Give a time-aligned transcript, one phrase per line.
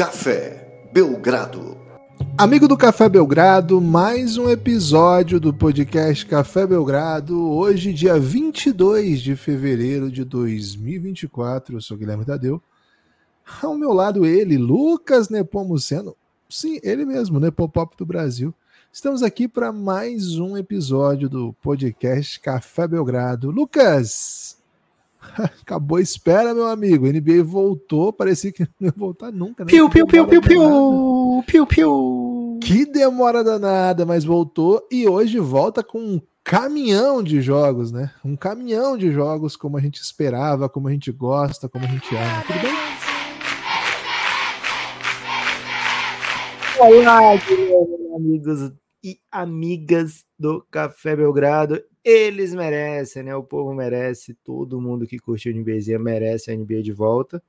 [0.00, 1.76] Café Belgrado.
[2.38, 7.38] Amigo do Café Belgrado, mais um episódio do podcast Café Belgrado.
[7.50, 11.76] Hoje, dia 22 de fevereiro de 2024.
[11.76, 12.62] Eu sou Guilherme Tadeu.
[13.60, 16.16] Ao meu lado, ele, Lucas Nepomuceno.
[16.48, 18.54] Sim, ele mesmo, Nepopop do Brasil.
[18.90, 23.50] Estamos aqui para mais um episódio do podcast Café Belgrado.
[23.50, 24.56] Lucas,
[25.62, 27.06] acabou a espera, meu amigo.
[27.06, 29.64] A NBA voltou, parecia que não ia voltar nunca.
[29.64, 29.70] Né?
[29.70, 32.58] Piu, piu, piu, piu, piu, piu, piu.
[32.62, 38.10] Que demora danada, mas voltou e hoje volta com um caminhão de jogos, né?
[38.24, 42.14] Um caminhão de jogos como a gente esperava, como a gente gosta, como a gente
[42.14, 42.42] ama.
[42.46, 42.72] Tudo bem?
[46.78, 47.34] Olá,
[48.16, 48.72] amigos
[49.04, 51.82] e amigas do Café Belgrado.
[52.04, 53.34] Eles merecem, né?
[53.34, 57.42] O povo merece, todo mundo que curte a NBA merece a NBA de volta.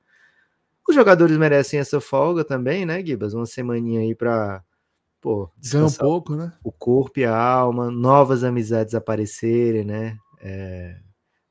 [0.86, 3.34] Os jogadores merecem essa folga também, né, Gibas?
[3.34, 4.62] Uma semaninha aí para
[5.20, 6.52] pô, um pouco, né?
[6.64, 10.18] O corpo e a alma, novas amizades aparecerem, né?
[10.40, 10.98] É,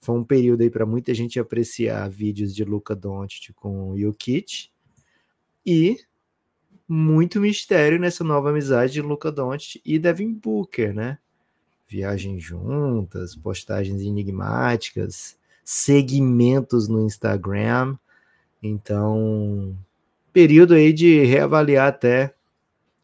[0.02, 4.70] foi um período aí para muita gente apreciar vídeos de Luca Doncic com o Jokic
[5.66, 5.97] e
[6.88, 11.18] muito mistério nessa nova amizade de Luca Doncic e Devin Booker, né?
[11.92, 17.97] Viagens juntas, postagens enigmáticas, segmentos no Instagram.
[18.64, 19.78] Então,
[20.31, 22.34] período aí de reavaliar até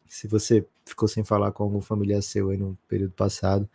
[0.06, 3.68] se você ficou sem falar com algum familiar seu aí no período passado.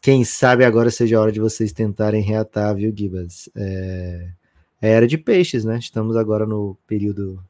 [0.00, 3.50] Quem sabe agora seja a hora de vocês tentarem reatar, viu, Gibas?
[3.56, 4.28] É,
[4.80, 5.76] é era de peixes, né?
[5.76, 7.42] Estamos agora no período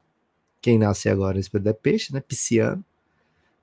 [0.63, 2.21] quem nasce agora nesse período é peixe, né?
[2.21, 2.83] Pisciano.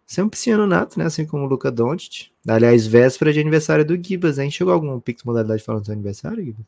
[0.10, 1.06] Você é um pisciano nato, né?
[1.06, 2.32] Assim como o Luca Doncic.
[2.48, 4.50] Aliás, véspera de aniversário do Gibas, hein?
[4.50, 6.66] Chegou algum Pix modalidade falando do seu aniversário, Gibas?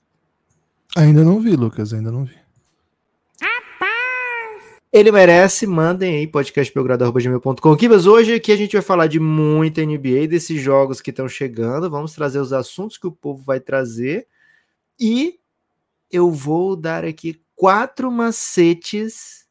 [0.95, 2.35] Ainda não vi, Lucas, ainda não vi.
[4.93, 7.75] Ele merece, mandem aí podcastbelgrado.gmail.com.
[7.77, 11.89] Kibas, hoje aqui a gente vai falar de muita NBA, desses jogos que estão chegando.
[11.89, 14.27] Vamos trazer os assuntos que o povo vai trazer.
[14.99, 15.39] E
[16.11, 19.47] eu vou dar aqui quatro macetes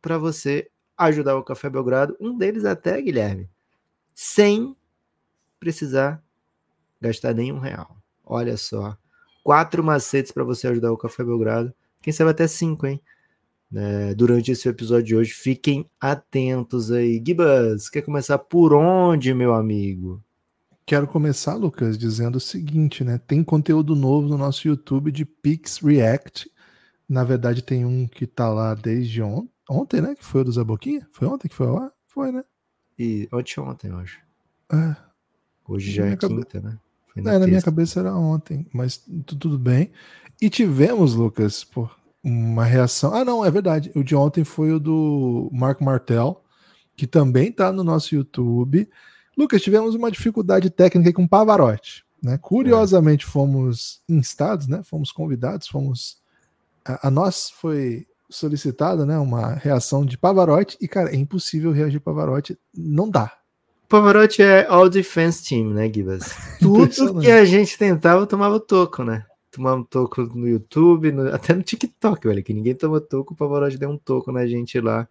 [0.00, 3.48] para você ajudar o Café Belgrado, um deles até, Guilherme,
[4.14, 4.76] sem
[5.60, 6.22] precisar
[7.00, 7.96] gastar nenhum real.
[8.24, 8.96] Olha só,
[9.44, 13.00] quatro macetes para você ajudar o Café Belgrado, quem sabe até cinco, hein?
[13.74, 17.22] É, durante esse episódio de hoje, fiquem atentos aí.
[17.24, 20.22] Gibas, quer começar por onde, meu amigo?
[20.86, 23.18] Quero começar, Lucas, dizendo o seguinte, né?
[23.18, 26.48] Tem conteúdo novo no nosso YouTube de Pix React.
[27.08, 30.14] Na verdade, tem um que tá lá desde ontem Ontem, né?
[30.14, 31.06] Que foi o do Zaboquinha?
[31.12, 31.90] Foi ontem que foi lá?
[32.08, 32.44] Foi, né?
[32.98, 34.20] E ontem, ontem, eu acho.
[34.72, 34.96] É.
[35.68, 36.66] Hoje já é quinta, cabe...
[36.66, 36.78] né?
[37.12, 39.90] Foi na, é, na minha cabeça era ontem, mas tudo bem.
[40.40, 41.88] E tivemos, Lucas, pô,
[42.22, 43.14] uma reação.
[43.14, 43.90] Ah, não, é verdade.
[43.94, 46.42] O de ontem foi o do Marco Martel,
[46.96, 48.88] que também tá no nosso YouTube.
[49.36, 52.04] Lucas, tivemos uma dificuldade técnica com Pavarotti.
[52.22, 52.38] Né?
[52.38, 53.28] Curiosamente, é.
[53.28, 54.82] fomos instados, né?
[54.82, 56.18] Fomos convidados, fomos.
[56.84, 62.00] A, a nós foi solicitada, né, uma reação de Pavarotti e cara, é impossível reagir
[62.00, 63.32] Pavarotti, não dá.
[63.88, 66.24] Pavarotti é all defense team, né, Gibas?
[66.58, 69.24] Tudo que a gente tentava tomava toco, né?
[69.50, 73.78] Tomava toco no YouTube, no, até no TikTok, velho, que ninguém toma toco, o Pavarotti
[73.78, 75.08] deu um toco na gente lá.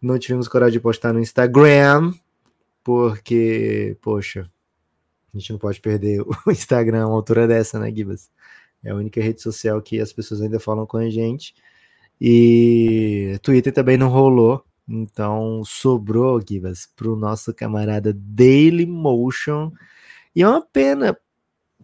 [0.00, 2.12] Não tivemos coragem de postar no Instagram,
[2.82, 4.50] porque, poxa,
[5.32, 8.30] a gente não pode perder o Instagram a uma altura dessa, né, Gibas?
[8.82, 11.54] É a única rede social que as pessoas ainda falam com a gente.
[12.20, 14.64] E Twitter também não rolou.
[14.88, 19.72] Então sobrou, Gibas, para o nosso camarada Daily Motion.
[20.34, 21.16] E é uma pena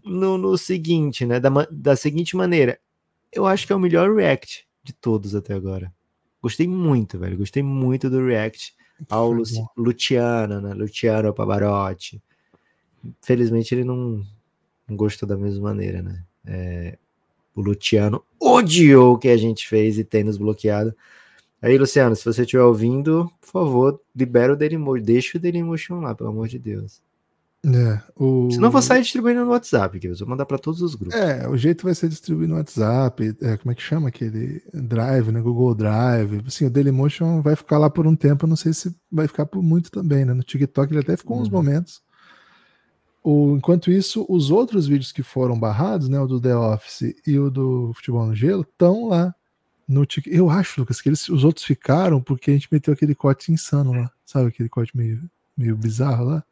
[0.04, 1.40] no, no seguinte, né?
[1.40, 2.78] Da, da seguinte maneira.
[3.32, 5.92] Eu acho que é o melhor React de todos até agora.
[6.42, 7.38] Gostei muito, velho.
[7.38, 8.74] Gostei muito do React
[9.08, 10.74] ao Luci, Luciano, né?
[10.74, 12.22] Luciano Pavarotti.
[13.22, 14.24] Felizmente ele não,
[14.88, 16.24] não gostou da mesma maneira, né?
[16.44, 16.98] É,
[17.56, 20.94] o Luciano odiou o que a gente fez e tem nos bloqueado.
[21.60, 25.02] Aí, Luciano, se você estiver ouvindo, por favor, libera o Dailymotion.
[25.02, 27.00] Deixa o Dailymotion lá, pelo amor de Deus.
[27.64, 28.48] É, o...
[28.52, 31.18] Senão vou sair distribuindo no WhatsApp, que eu vou mandar para todos os grupos.
[31.18, 35.32] É, o jeito vai ser distribuir no WhatsApp, é, como é que chama aquele Drive,
[35.32, 35.40] né?
[35.40, 36.44] Google Drive.
[36.46, 39.46] Assim, o Dailymotion vai ficar lá por um tempo, eu não sei se vai ficar
[39.46, 40.32] por muito também, né?
[40.32, 41.42] No TikTok ele até ficou uhum.
[41.42, 42.02] uns momentos.
[43.28, 47.36] O, enquanto isso, os outros vídeos que foram barrados, né, o do The Office e
[47.36, 49.34] o do Futebol no Gelo, estão lá
[49.88, 50.36] no TikTok.
[50.36, 53.92] Eu acho, Lucas, que eles, os outros ficaram porque a gente meteu aquele corte insano
[53.92, 54.12] lá.
[54.24, 55.28] Sabe aquele corte meio,
[55.58, 56.44] meio bizarro lá?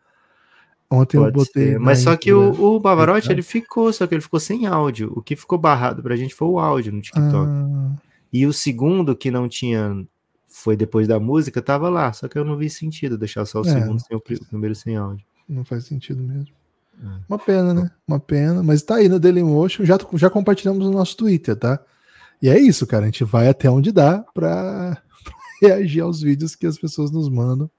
[0.90, 1.72] Ontem Pode eu botei.
[1.74, 1.78] Ser.
[1.78, 5.12] Mas só que o, o Bavarotti, ele ficou, só que ele ficou sem áudio.
[5.14, 7.48] O que ficou barrado pra gente foi o áudio no TikTok.
[7.48, 7.92] Ah.
[8.32, 10.04] E o segundo, que não tinha
[10.48, 13.66] foi depois da música, tava lá, só que eu não vi sentido deixar só o
[13.66, 13.72] É.
[13.72, 15.24] segundo sem o primeiro sem áudio.
[15.48, 16.48] Não faz sentido mesmo.
[17.28, 17.90] Uma pena, né?
[18.06, 18.62] Uma pena.
[18.62, 19.84] Mas tá aí no Dailymotion.
[19.84, 21.80] Já, já compartilhamos no nosso Twitter, tá?
[22.40, 23.04] E é isso, cara.
[23.04, 25.00] A gente vai até onde dá pra
[25.60, 27.70] reagir aos vídeos que as pessoas nos mandam.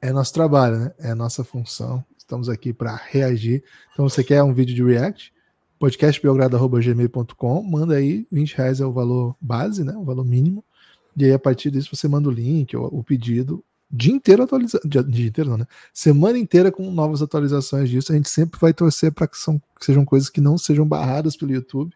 [0.00, 0.92] É nosso trabalho, né?
[0.98, 2.04] É nossa função.
[2.16, 3.62] Estamos aqui para reagir.
[3.92, 5.32] Então, você quer um vídeo de react?
[5.80, 9.94] podcastbelgrado.gmail.com manda aí, 20 reais é o valor base, né?
[9.96, 10.62] O valor mínimo.
[11.16, 13.64] E aí, a partir disso, você manda o link ou o pedido.
[13.90, 14.88] Dia inteiro atualizando.
[14.88, 15.66] Dia, dia inteiro não, né?
[15.92, 18.12] Semana inteira com novas atualizações disso.
[18.12, 21.52] A gente sempre vai torcer para que, que sejam coisas que não sejam barradas pelo
[21.52, 21.92] YouTube,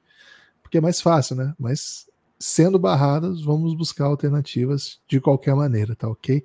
[0.62, 1.55] porque é mais fácil, né?
[1.58, 2.06] Mas
[2.38, 6.44] sendo barradas, vamos buscar alternativas de qualquer maneira, tá ok?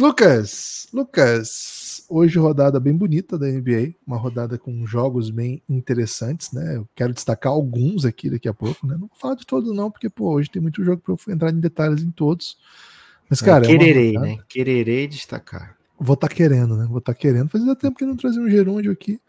[0.00, 6.76] Lucas, Lucas, hoje rodada bem bonita da NBA, uma rodada com jogos bem interessantes, né?
[6.76, 8.94] Eu quero destacar alguns aqui daqui a pouco, né?
[8.94, 11.50] Não vou falar de todos não, porque pô, hoje tem muito jogo para eu entrar
[11.50, 12.56] em detalhes em todos.
[13.32, 14.38] Mas cara, é uma Quererei, rodada- né?
[14.48, 15.76] Quererei destacar.
[15.98, 16.86] Vou estar querendo, né?
[16.88, 17.48] Vou estar querendo.
[17.48, 19.20] Fazia tempo que não trazia um gerúndio aqui.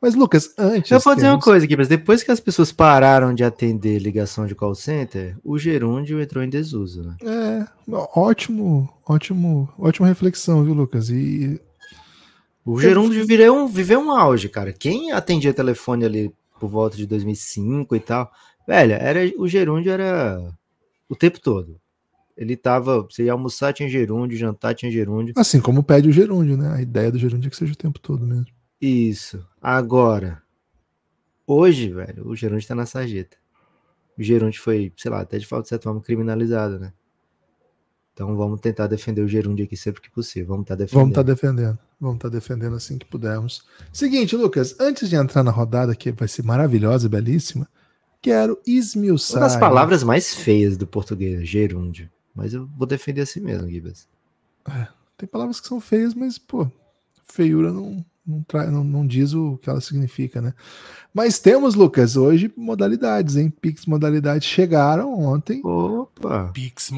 [0.00, 3.32] Mas Lucas, antes Eu vou dizer uma coisa aqui, mas depois que as pessoas pararam
[3.32, 7.16] de atender ligação de call center, o gerúndio entrou em desuso, né?
[7.22, 7.66] É,
[8.16, 11.08] ótimo, ótimo, ótima reflexão, viu, Lucas?
[11.08, 11.60] E
[12.64, 14.72] O gerúndio viveu um, viveu um auge, cara.
[14.72, 18.30] Quem atendia telefone ali por volta de 2005 e tal,
[18.66, 20.42] velho, era, o gerúndio era
[21.08, 21.80] o tempo todo.
[22.36, 25.34] Ele tava, você ia almoçar, tinha gerúndio, jantar, tinha gerúndio.
[25.36, 26.74] assim como pede o gerúndio, né?
[26.74, 28.46] A ideia do gerúndio é que seja o tempo todo mesmo.
[28.80, 29.46] Isso.
[29.60, 30.42] Agora,
[31.46, 33.36] hoje, velho, o gerúndio tá na sarjeta.
[34.18, 36.92] O gerúndio foi, sei lá, até de falta de certa forma criminalizado, né?
[38.14, 40.48] Então vamos tentar defender o gerúndio aqui sempre que possível.
[40.48, 41.00] Vamos estar defendendo.
[41.00, 41.78] Vamos estar defendendo.
[42.00, 43.64] Vamos estar defendendo assim que pudermos.
[43.92, 47.68] Seguinte, Lucas, antes de entrar na rodada, que vai ser maravilhosa e belíssima,
[48.20, 49.42] quero esmiuçar.
[49.42, 52.10] Uma das palavras mais feias do português, gerúndio.
[52.34, 54.08] Mas eu vou defender assim mesmo, Gibas.
[55.16, 56.66] Tem palavras que são feias, mas, pô,
[57.28, 60.54] feiura não, não, tra- não, não diz o que ela significa, né?
[61.12, 63.50] Mas temos, Lucas, hoje modalidades, hein?
[63.50, 65.60] Pix modalidades chegaram ontem.
[65.64, 66.50] Opa!
[66.54, 66.90] Pix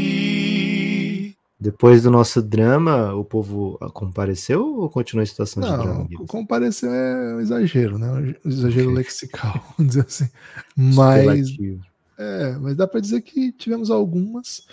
[0.00, 1.36] Modalidade.
[1.62, 6.26] Depois do nosso drama, o povo compareceu ou continua em situação de drama, Não, Gibas?
[6.26, 8.34] comparecer é um exagero, né?
[8.44, 10.28] Um exagero lexical, vamos dizer assim.
[10.74, 11.89] Mas, Superlativo.
[12.20, 14.66] É, mas dá para dizer que tivemos algumas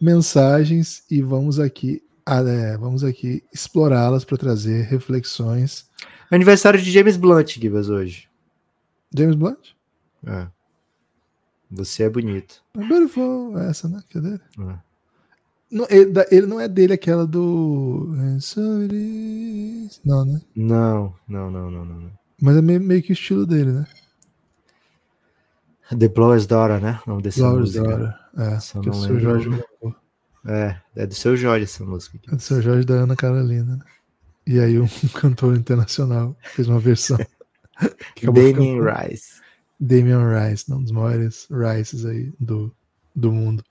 [0.00, 5.88] mensagens e vamos aqui, ah, é, vamos aqui explorá-las para trazer reflexões.
[6.30, 8.28] Aniversário de James Blunt, Gibas, hoje.
[9.16, 9.74] James Blunt?
[10.26, 10.48] É.
[11.70, 12.62] Você é bonito.
[12.74, 14.02] É Beautiful, essa, né?
[14.08, 14.40] Que é dele.
[14.58, 14.78] É.
[15.70, 18.12] Não, ele, da- ele não é dele aquela do.
[20.04, 20.40] Não, né?
[20.54, 22.00] Não, não, não, não, não.
[22.00, 22.10] não.
[22.40, 23.86] Mas é meio, meio que o estilo dele, né?
[25.90, 27.00] The Blower's Daughter, né?
[27.06, 27.86] O nome Flowers música.
[27.88, 28.14] Daughter.
[28.36, 29.20] É, que o não seu.
[29.20, 29.50] Jorge.
[30.46, 32.18] É, é do seu Jorge essa música.
[32.30, 33.84] É do seu Jorge e da Ana Carolina, né?
[34.46, 37.18] E aí um cantor internacional fez uma versão.
[38.14, 39.42] que Damien ficando- Rice.
[39.80, 42.72] Damian Rice, um dos maiores Rices aí do,
[43.14, 43.62] do mundo.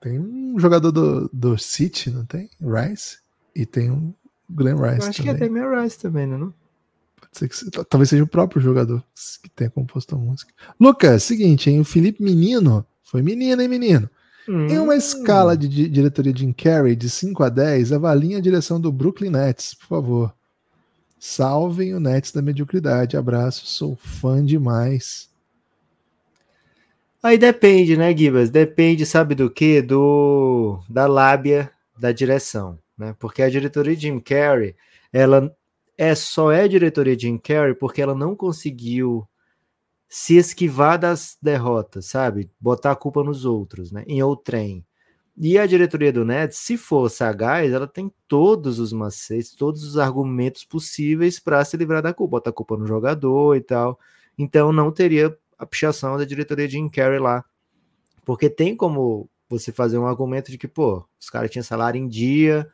[0.00, 2.48] Tem um jogador do, do City, não tem?
[2.60, 3.18] Rice.
[3.54, 4.14] E tem um
[4.48, 5.46] Glenn Rice Eu acho que também.
[5.46, 6.36] é Damien Rice também, né?
[6.36, 6.50] Não?
[6.50, 6.56] Pode
[7.22, 7.27] ser que se-
[7.88, 9.02] talvez seja o próprio jogador
[9.42, 10.52] que tenha composto a música.
[10.80, 11.80] Lucas, seguinte, hein?
[11.80, 12.84] O Felipe Menino.
[13.02, 14.08] Foi menino, hein, menino?
[14.48, 14.84] Em Hum.
[14.84, 18.80] uma escala de di- diretoria de Jim Carrey de 5 a 10, avalie a direção
[18.80, 20.34] do Brooklyn Nets, por favor.
[21.18, 23.16] Salvem o Nets da mediocridade.
[23.16, 25.28] Abraço, sou fã demais.
[27.22, 28.48] Aí depende, né, Gibas?
[28.48, 29.82] Depende, sabe do quê?
[29.82, 33.14] Do da lábia da direção, né?
[33.18, 34.76] Porque a diretoria de Jim Carrey,
[35.12, 35.54] ela
[35.98, 39.28] é só é diretoria de Jim Carrey porque ela não conseguiu
[40.08, 42.50] se esquivar das derrotas, sabe?
[42.58, 44.04] Botar a culpa nos outros, né?
[44.06, 44.86] Em outrem.
[45.36, 49.98] E a diretoria do Nets, se for sagaz, ela tem todos os macetes, todos os
[49.98, 53.98] argumentos possíveis para se livrar da culpa, botar a culpa no jogador e tal.
[54.38, 57.44] Então não teria a pichação da diretoria de Jim Carrey lá.
[58.24, 62.08] Porque tem como você fazer um argumento de que, pô, os caras tinham salário em
[62.08, 62.68] dia,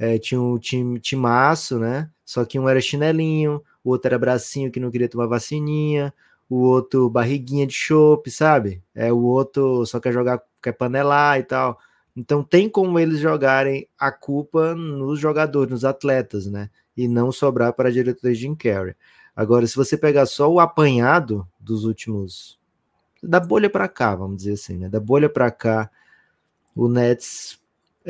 [0.00, 2.08] é, tinha um time, timaço, né?
[2.24, 6.12] Só que um era chinelinho, o outro era bracinho que não queria tomar vacininha,
[6.48, 8.82] o outro barriguinha de chope, sabe?
[8.94, 11.78] É, o outro só quer jogar, quer panelar e tal.
[12.16, 16.70] Então tem como eles jogarem a culpa nos jogadores, nos atletas, né?
[16.96, 18.94] E não sobrar para a diretoria de Jim Carrey.
[19.36, 22.58] Agora, se você pegar só o apanhado dos últimos.
[23.22, 24.88] Da bolha para cá, vamos dizer assim, né?
[24.88, 25.90] Da bolha para cá,
[26.74, 27.59] o Nets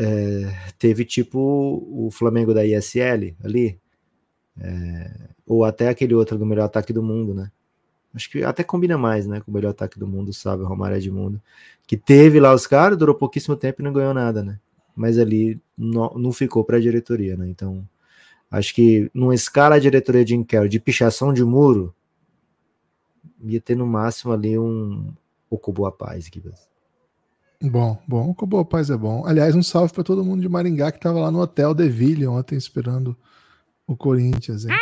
[0.01, 3.79] é, teve tipo o Flamengo da ISL ali,
[4.59, 7.53] é, ou até aquele outro do melhor ataque do mundo, né?
[8.15, 9.41] Acho que até combina mais, né?
[9.41, 10.65] Com o melhor ataque do mundo, sabe?
[10.65, 11.41] Romário Edmundo.
[11.87, 14.59] Que teve lá os caras, durou pouquíssimo tempo e não ganhou nada, né?
[14.97, 17.47] Mas ali não, não ficou para a diretoria, né?
[17.49, 17.87] Então,
[18.51, 21.95] acho que numa escala a diretoria de Inquero de pichação de muro,
[23.43, 25.13] ia ter no máximo ali um
[25.51, 26.70] Okubo Paz, Gibas.
[27.63, 29.27] Bom, bom, o Boa Paz é bom.
[29.27, 32.57] Aliás, um salve para todo mundo de Maringá que estava lá no Hotel Deville ontem
[32.57, 33.15] esperando
[33.87, 34.65] o Corinthians.
[34.65, 34.75] Hein?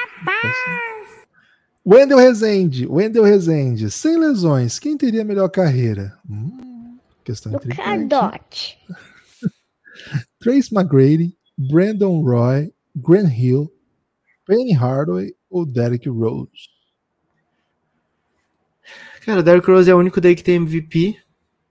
[1.85, 6.17] Wendel Rezende, Wendel Rezende, sem lesões, quem teria melhor carreira?
[6.29, 8.79] Hum, questão intrigante.
[10.39, 13.73] Trace McGrady, Brandon Roy, Grant Hill,
[14.47, 16.69] Penny Hardaway ou Derek Rose?
[19.25, 21.19] Cara, o Derrick Rose é o único daí que tem MVP,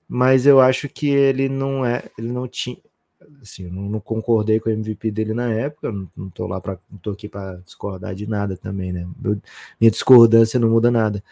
[0.08, 2.78] mas eu acho que ele não é, ele não tinha,
[3.42, 6.80] assim, eu não, concordei com o MVP dele na época, não, não tô lá para,
[6.90, 9.08] não tô aqui para discordar de nada também, né?
[9.24, 9.40] Eu,
[9.80, 11.24] minha discordância não muda nada,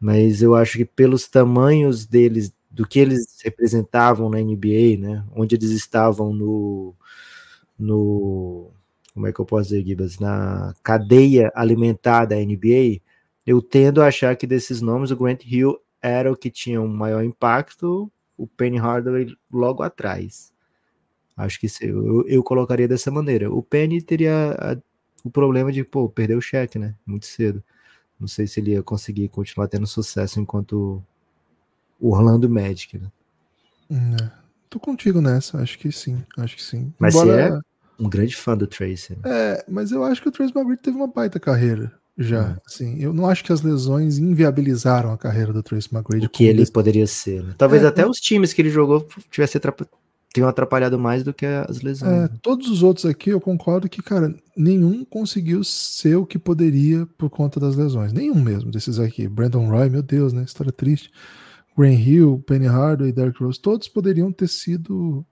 [0.00, 5.24] mas eu acho que pelos tamanhos deles, do que eles representavam na NBA, né?
[5.34, 6.94] Onde eles estavam no,
[7.78, 8.72] no
[9.14, 13.00] como é que eu posso dizer, Gibas, na cadeia alimentar da NBA,
[13.46, 16.88] eu tendo a achar que desses nomes o Grant Hill era o que tinha um
[16.88, 20.52] maior impacto, o Penny Hardaway logo atrás.
[21.36, 23.50] Acho que eu, eu colocaria dessa maneira.
[23.50, 24.76] O Penny teria a,
[25.24, 26.94] o problema de, pô, perder o cheque, né?
[27.06, 27.62] Muito cedo.
[28.18, 31.02] Não sei se ele ia conseguir continuar tendo sucesso enquanto
[31.98, 33.10] o Orlando Magic, né?
[33.90, 34.30] É,
[34.68, 36.92] tô contigo nessa, acho que sim, acho que sim.
[36.98, 37.32] Mas Embora...
[37.32, 37.60] você é
[37.98, 39.14] um grande fã do Tracy.
[39.14, 39.22] Né?
[39.24, 42.98] É, mas eu acho que o Tracy McGrady teve uma baita carreira já, sim.
[42.98, 46.26] Eu não acho que as lesões inviabilizaram a carreira do Trace McGrady.
[46.26, 46.72] O que ele desse...
[46.72, 47.42] poderia ser.
[47.42, 47.54] Né?
[47.56, 49.80] Talvez é, até os times que ele jogou tivessem atrap...
[50.46, 52.12] atrapalhado mais do que as lesões.
[52.12, 52.30] É, né?
[52.42, 57.30] Todos os outros aqui eu concordo que, cara, nenhum conseguiu ser o que poderia por
[57.30, 58.12] conta das lesões.
[58.12, 59.26] Nenhum mesmo desses aqui.
[59.26, 60.42] Brandon Roy, meu Deus, né?
[60.42, 61.10] História triste.
[61.76, 65.24] Graham Hill, Penny Hardaway, Derrick Rose, todos poderiam ter sido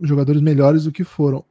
[0.00, 1.44] jogadores melhores do que foram.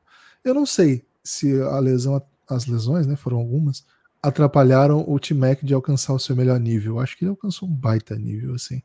[0.43, 3.85] Eu não sei se a lesão, as lesões, né, foram algumas,
[4.21, 6.99] atrapalharam o T-Mac de alcançar o seu melhor nível.
[6.99, 8.81] Acho que ele alcançou um baita nível, assim.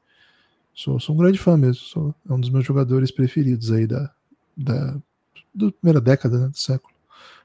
[0.75, 1.83] Sou, sou um grande fã mesmo.
[1.83, 4.11] Sou, é um dos meus jogadores preferidos aí da,
[4.57, 4.97] da,
[5.55, 6.95] da primeira década né, do século.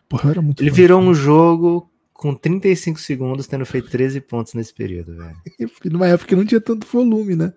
[0.07, 4.73] Porra, era muito Ele virou um jogo com 35 segundos, tendo feito 13 pontos nesse
[4.73, 5.37] período, velho.
[5.91, 7.53] Numa época que não tinha tanto volume, né?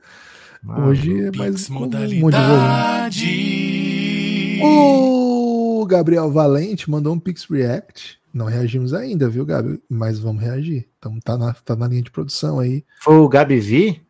[0.62, 2.37] Mano, Hoje é mais um monte de volume.
[4.62, 9.80] O Gabriel Valente mandou um Pix React não reagimos ainda, viu, Gabi?
[9.88, 10.88] Mas vamos reagir.
[10.99, 12.84] Então tá na, tá na linha de produção aí.
[13.00, 14.02] Foi o Gabi Vi?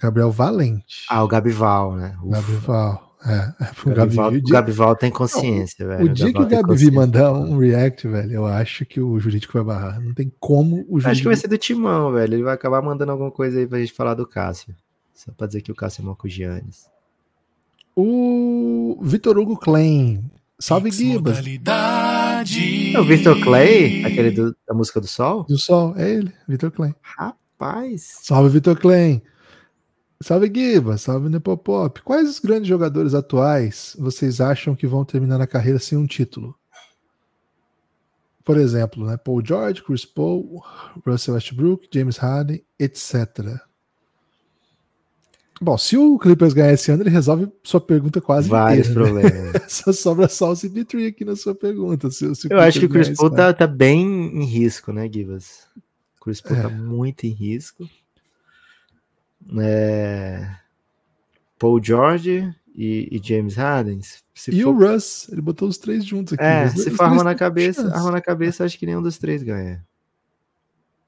[0.00, 1.04] Gabriel Valente.
[1.10, 2.16] Ah, o Gabival, né?
[2.24, 3.08] Gabival.
[3.26, 6.10] É, é o Gabival, Gabi, o Gabival tem consciência, não, velho.
[6.10, 9.52] O dia que o Gabi Vi mandar um react, velho, eu acho que o jurídico
[9.54, 10.00] vai barrar.
[10.00, 11.10] Não tem como o jurídico.
[11.10, 12.34] Acho que vai ser do Timão, velho.
[12.34, 14.74] Ele vai acabar mandando alguma coisa aí pra gente falar do Cássio.
[15.12, 16.86] Só pra dizer que o Cássio é mal com o Giannis.
[17.96, 20.22] O Vitor Hugo Klein.
[20.60, 21.38] Salve, Gibas.
[22.94, 25.44] É o Victor Clay, aquele do, da música do Sol?
[25.44, 26.94] Do Sol, é ele, Victor Clay.
[27.02, 28.20] Rapaz.
[28.22, 29.22] Salve, Victor Clay.
[30.20, 30.96] Salve, Giba.
[30.96, 32.02] Salve, Nepopop.
[32.02, 36.54] Quais os grandes jogadores atuais vocês acham que vão terminar a carreira sem um título?
[38.44, 40.64] Por exemplo, né, Paul George, Chris Paul,
[41.06, 43.60] Russell Westbrook, James Harden, etc.
[45.60, 49.20] Bom, se o Clippers ganhar esse ano, ele resolve sua pergunta quase Vários inteira, né?
[49.20, 49.52] problemas.
[49.54, 49.60] Né?
[49.68, 52.10] só sobra só o CP3 aqui na sua pergunta.
[52.10, 55.66] Se, se Eu acho que o Chris Paul tá, tá, bem em risco, né, Givas?
[56.20, 56.62] O Chris Paul tá é.
[56.62, 57.88] tá muito em risco.
[59.58, 60.48] É...
[61.58, 63.98] Paul George e, e James Harden.
[64.48, 64.68] e for...
[64.68, 66.44] o Russ, ele botou os três juntos aqui.
[66.44, 69.84] É, se for arma na cabeça, arma na cabeça, acho que nenhum dos três ganha.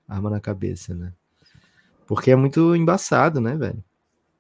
[0.08, 1.12] Arma na cabeça, né?
[2.04, 3.84] Porque é muito embaçado, né, velho?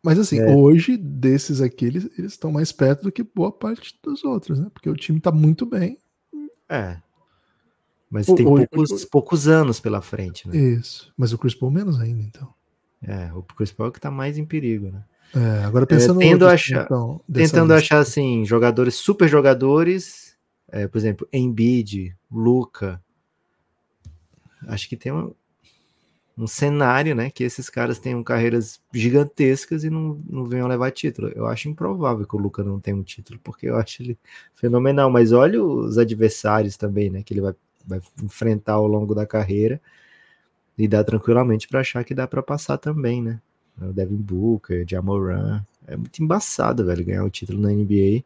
[0.02, 0.54] Mas assim, é.
[0.54, 4.70] hoje, desses aqui, eles, eles estão mais perto do que boa parte dos outros, né?
[4.72, 5.98] Porque o time tá muito bem.
[6.68, 6.96] É.
[8.10, 10.56] Mas o, tem hoje, poucos, hoje, poucos anos pela frente, né?
[10.56, 11.12] Isso.
[11.16, 12.52] Mas o Chris Paul menos ainda, então.
[13.02, 15.04] É, o Chris Paul é que tá mais em perigo, né?
[15.34, 17.94] É, agora pensando é, tendo achar, então, tentando lista.
[17.94, 20.36] achar assim, jogadores, super jogadores,
[20.68, 23.00] é, por exemplo, Embiid, Luca.
[24.66, 25.32] Acho que tem uma,
[26.36, 31.28] um cenário, né, que esses caras tenham carreiras gigantescas e não, não venham levar título.
[31.34, 34.18] Eu acho improvável que o Luca não tenha um título, porque eu acho ele
[34.54, 35.10] fenomenal.
[35.10, 37.54] Mas olha os adversários também, né, que ele vai,
[37.86, 39.80] vai enfrentar ao longo da carreira
[40.78, 43.40] e dá tranquilamente para achar que dá para passar também, né?
[43.80, 48.24] O Devin Booker, Jamoran, é muito embaçado, velho, ganhar o título na NBA.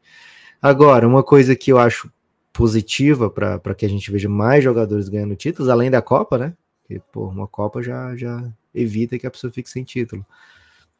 [0.60, 2.10] Agora, uma coisa que eu acho
[2.52, 6.54] positiva para que a gente veja mais jogadores ganhando títulos, além da Copa, né?
[6.86, 10.24] Porque, pô, uma Copa já, já, evita que a pessoa fique sem título.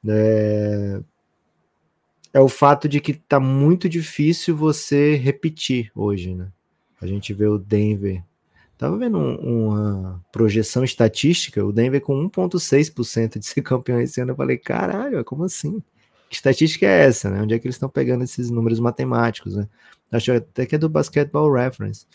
[0.07, 1.01] É,
[2.33, 6.51] é o fato de que tá muito difícil você repetir hoje, né?
[7.01, 8.23] A gente vê o Denver.
[8.79, 14.33] Tava vendo um, uma projeção estatística, o Denver com 1,6% de ser campeão esse ano.
[14.33, 15.83] Eu falei, caralho, como assim?
[16.31, 17.43] Que estatística é essa, né?
[17.43, 19.69] Onde é que eles estão pegando esses números matemáticos, né?
[20.11, 22.07] Acho até que é do Basketball Reference.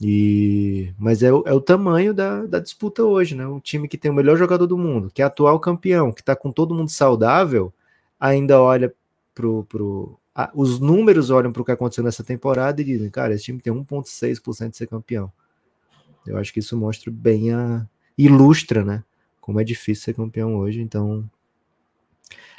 [0.00, 3.46] E, mas é o, é o tamanho da, da disputa hoje, né?
[3.46, 6.36] Um time que tem o melhor jogador do mundo, que é atual campeão, que está
[6.36, 7.72] com todo mundo saudável,
[8.20, 8.92] ainda olha
[9.34, 9.64] pro.
[9.64, 13.44] pro a, os números olham para o que aconteceu nessa temporada e dizem, cara, esse
[13.44, 15.32] time tem 1,6% de ser campeão.
[16.26, 17.86] Eu acho que isso mostra bem a.
[18.18, 19.02] ilustra, né?
[19.40, 20.82] Como é difícil ser campeão hoje.
[20.82, 21.28] Então,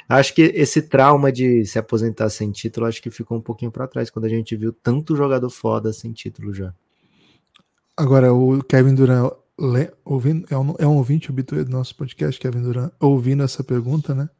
[0.08, 3.86] acho que esse trauma de se aposentar sem título, acho que ficou um pouquinho para
[3.86, 6.74] trás quando a gente viu tanto jogador foda sem título já.
[7.98, 9.32] Agora, o Kevin Durant,
[10.04, 14.14] ouvindo, é, um, é um ouvinte habituado do nosso podcast, Kevin Durant, ouvindo essa pergunta,
[14.14, 14.30] né?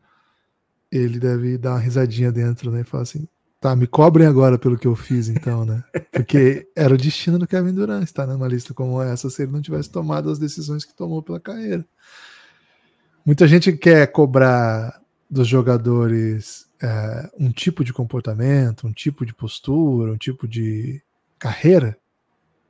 [0.92, 2.82] Ele deve dar uma risadinha dentro, né?
[2.82, 3.26] E falar assim:
[3.60, 5.82] tá, me cobrem agora pelo que eu fiz, então, né?
[6.12, 9.60] Porque era o destino do Kevin Durant estar numa lista como essa se ele não
[9.60, 11.84] tivesse tomado as decisões que tomou pela carreira.
[13.26, 20.12] Muita gente quer cobrar dos jogadores é, um tipo de comportamento, um tipo de postura,
[20.12, 21.02] um tipo de
[21.40, 21.98] carreira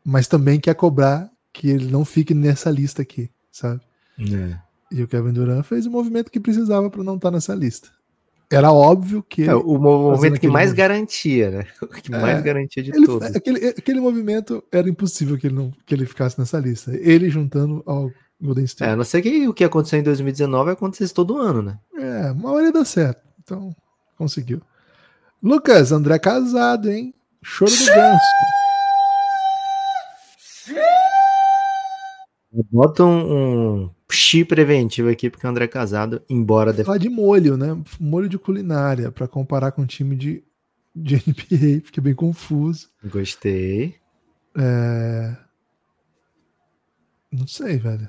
[0.08, 3.82] mas também quer cobrar que ele não fique nessa lista aqui, sabe?
[4.18, 4.56] É.
[4.90, 7.90] E o Kevin Durant fez o movimento que precisava para não estar tá nessa lista.
[8.50, 9.42] Era óbvio que.
[9.42, 11.66] É, o movimento que mais garantia, né?
[11.82, 13.36] O que é, mais garantia de ele, todos.
[13.36, 16.90] Aquele, aquele movimento era impossível que ele, não, que ele ficasse nessa lista.
[16.96, 18.10] Ele juntando ao
[18.40, 18.88] Golden State.
[18.88, 21.78] É, a não ser que o que aconteceu em 2019 acontecesse todo ano, né?
[21.94, 23.20] É, uma hora ia dar certo.
[23.44, 23.76] Então,
[24.16, 24.62] conseguiu.
[25.42, 27.12] Lucas, André casado, hein?
[27.42, 28.24] Choro do ganso.
[32.50, 33.90] Bota um, um
[34.46, 36.72] preventivo aqui, porque o André é Casado, embora...
[36.72, 36.84] Deve...
[36.84, 37.80] Falar de molho, né?
[38.00, 40.42] Molho de culinária, para comparar com o time de,
[40.94, 42.88] de NBA, fiquei bem confuso.
[43.04, 43.96] Gostei.
[44.56, 45.36] É...
[47.30, 48.08] Não sei, velho.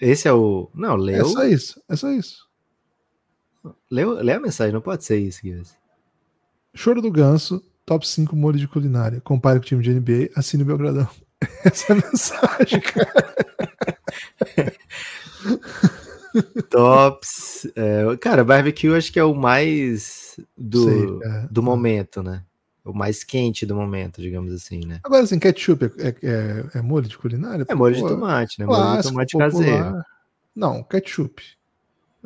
[0.00, 0.70] Esse é o...
[0.74, 1.26] Não, leu...
[1.26, 2.48] É só isso, é só isso.
[3.90, 5.66] Leu, lê a mensagem, não pode ser isso, Guilherme.
[6.74, 9.20] Choro do Ganso, top 5 molho de culinária.
[9.20, 11.08] Compare com o time de NBA, assine o Belgradão.
[11.64, 13.34] Essa é a mensagem, cara.
[16.70, 17.66] Tops.
[17.74, 22.42] É, cara, barbecue acho que é o mais do, Sei, é, do momento, né?
[22.84, 25.00] O mais quente do momento, digamos assim, né?
[25.04, 27.64] Agora, assim, ketchup é, é, é molho de culinária?
[27.68, 28.66] É molho de tomate, né?
[28.66, 30.02] Clássico, molho de tomate caseiro.
[30.54, 31.42] Não, ketchup.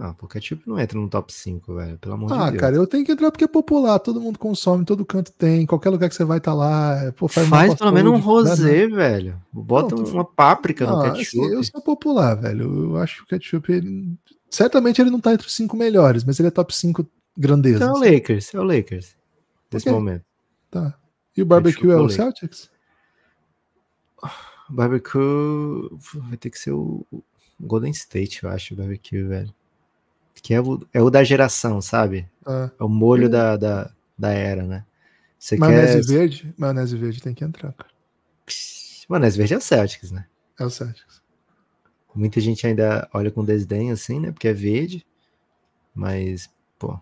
[0.05, 1.97] Ah, pô, ketchup não entra no top 5, velho.
[1.97, 2.55] Pelo amor ah, de Deus.
[2.55, 4.01] Ah, cara, eu tenho que entrar porque é popular.
[4.01, 5.65] Todo mundo consome, todo canto tem.
[5.65, 7.12] Qualquer lugar que você vai tá lá.
[7.17, 8.97] Pô, faz faz pelo menos um rosé, né?
[8.97, 9.41] velho.
[9.53, 11.21] Bota não, uma páprica no ketchup.
[11.21, 12.91] Assim, eu sou popular, velho.
[12.91, 14.19] Eu acho que o ketchup, ele...
[14.51, 17.07] certamente ele não tá entre os 5 melhores, mas ele é top 5
[17.38, 17.77] grandeza.
[17.77, 18.12] Então é o.
[18.12, 19.15] Lakers, é o Lakers.
[19.73, 19.93] Nesse okay.
[19.93, 20.25] momento.
[20.69, 20.99] Tá.
[21.37, 22.69] E o barbecue é o Celtics?
[24.69, 25.21] Barbecue
[26.29, 27.07] vai ter que ser o
[27.61, 29.55] Golden State, eu acho, o barbecue, velho
[30.40, 32.29] que é o, é o da geração, sabe?
[32.47, 34.85] É, é o molho da, da, da era, né?
[35.38, 36.18] Você maionese quer...
[36.18, 36.55] verde?
[36.57, 37.90] Maionese verde tem que entrar, cara.
[39.09, 40.27] maionese verde é o Celtics, né?
[40.59, 41.21] É o Celtics.
[42.14, 44.31] Muita gente ainda olha com desdém assim, né?
[44.31, 45.05] Porque é verde.
[45.95, 46.99] Mas, pô,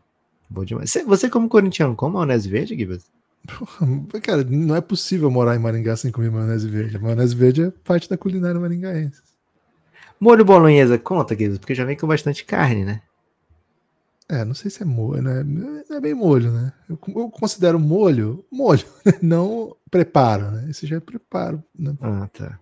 [0.49, 0.91] bom demais.
[0.91, 3.11] Você, você como corintiano, come maionese verde, Gibas?
[4.23, 6.97] Cara, não é possível morar em Maringá sem comer maionese verde.
[6.97, 9.21] A maionese verde é parte da culinária maringaense.
[10.19, 11.59] Molho bolonhesa conta, Gibas?
[11.59, 13.03] Porque já vem com bastante carne, né?
[14.31, 15.45] É, não sei se é molho, né?
[15.91, 16.73] É bem molho, né?
[16.89, 18.85] Eu, eu considero molho, molho,
[19.21, 20.71] não preparo, né?
[20.71, 21.61] Esse já é preparo.
[21.77, 21.97] Né?
[22.01, 22.61] Ah, tá.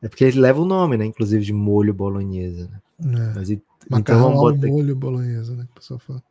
[0.00, 1.04] É porque ele leva o nome, né?
[1.04, 2.70] Inclusive de molho bolonhesa.
[3.00, 3.32] Né?
[3.32, 3.34] É.
[3.34, 3.48] Mas,
[3.90, 4.68] Macarrão então, botar...
[4.68, 5.64] molho bolonhesa, né?
[5.64, 6.22] Que o pessoal fala.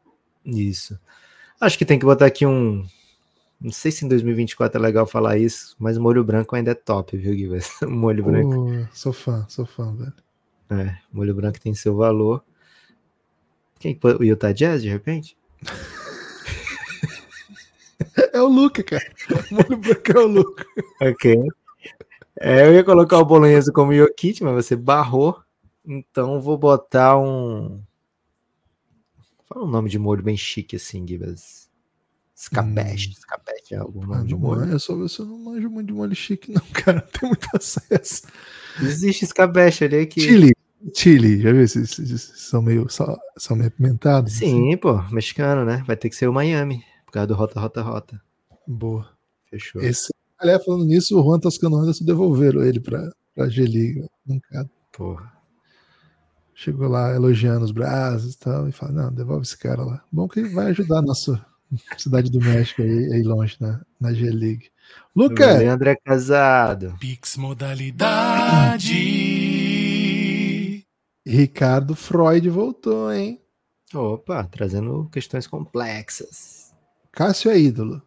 [0.46, 0.98] Isso.
[1.60, 2.86] Acho que tem que botar aqui um.
[3.60, 7.18] Não sei se em 2024 é legal falar isso, mas molho branco ainda é top,
[7.18, 7.66] viu, Guilherme?
[7.86, 8.72] molho branco.
[8.72, 10.14] Oh, sou fã, sou fã, velho.
[10.70, 12.42] É, molho branco tem seu valor.
[13.80, 13.98] Quem?
[14.04, 15.38] O Utah Jazz, de repente?
[18.34, 19.06] é o Luca, cara.
[19.52, 20.66] O molho branco é o Luca.
[21.02, 21.38] Ok.
[22.40, 25.42] É, eu ia colocar o Bolonhesa como Jokic, mas você barrou.
[25.86, 27.82] Então vou botar um.
[29.48, 31.70] Fala um nome de molho bem chique assim, Gibas.
[32.36, 33.10] Escabeche.
[33.10, 33.14] Hum.
[33.18, 34.72] Escabeche é algum nome ah, de molho.
[34.72, 37.02] Eu, só, eu só não manjo muito de molho chique, não, cara.
[37.02, 38.24] Não tem muito acesso.
[38.82, 40.22] Existe escabeche ali que.
[40.22, 40.54] Chile.
[40.94, 41.62] Chile, já viu?
[41.62, 44.34] Esses, são meio, são meio apimentados.
[44.34, 44.78] Sim, assim.
[44.78, 45.84] pô, mexicano, né?
[45.86, 48.22] Vai ter que ser o Miami, por causa do Rota, Rota, Rota.
[48.66, 49.10] Boa.
[49.50, 49.82] Fechou.
[49.82, 54.08] Esse, aliás, falando nisso, o Juan Toscano Anderson devolveram ele pra, pra G-Liga.
[54.92, 55.32] Porra.
[56.54, 60.04] chegou lá elogiando os braços e tal, e fala, não, devolve esse cara lá.
[60.12, 61.46] Bom que vai ajudar a nossa
[61.98, 64.70] cidade do México aí, aí longe na, na G-League.
[65.16, 65.60] Lucas!
[65.60, 66.96] Leandro é casado.
[67.00, 68.94] Pix modalidade.
[71.30, 73.40] Ricardo Freud voltou, hein?
[73.94, 76.74] Opa, trazendo questões complexas.
[77.12, 78.02] Cássio é ídolo.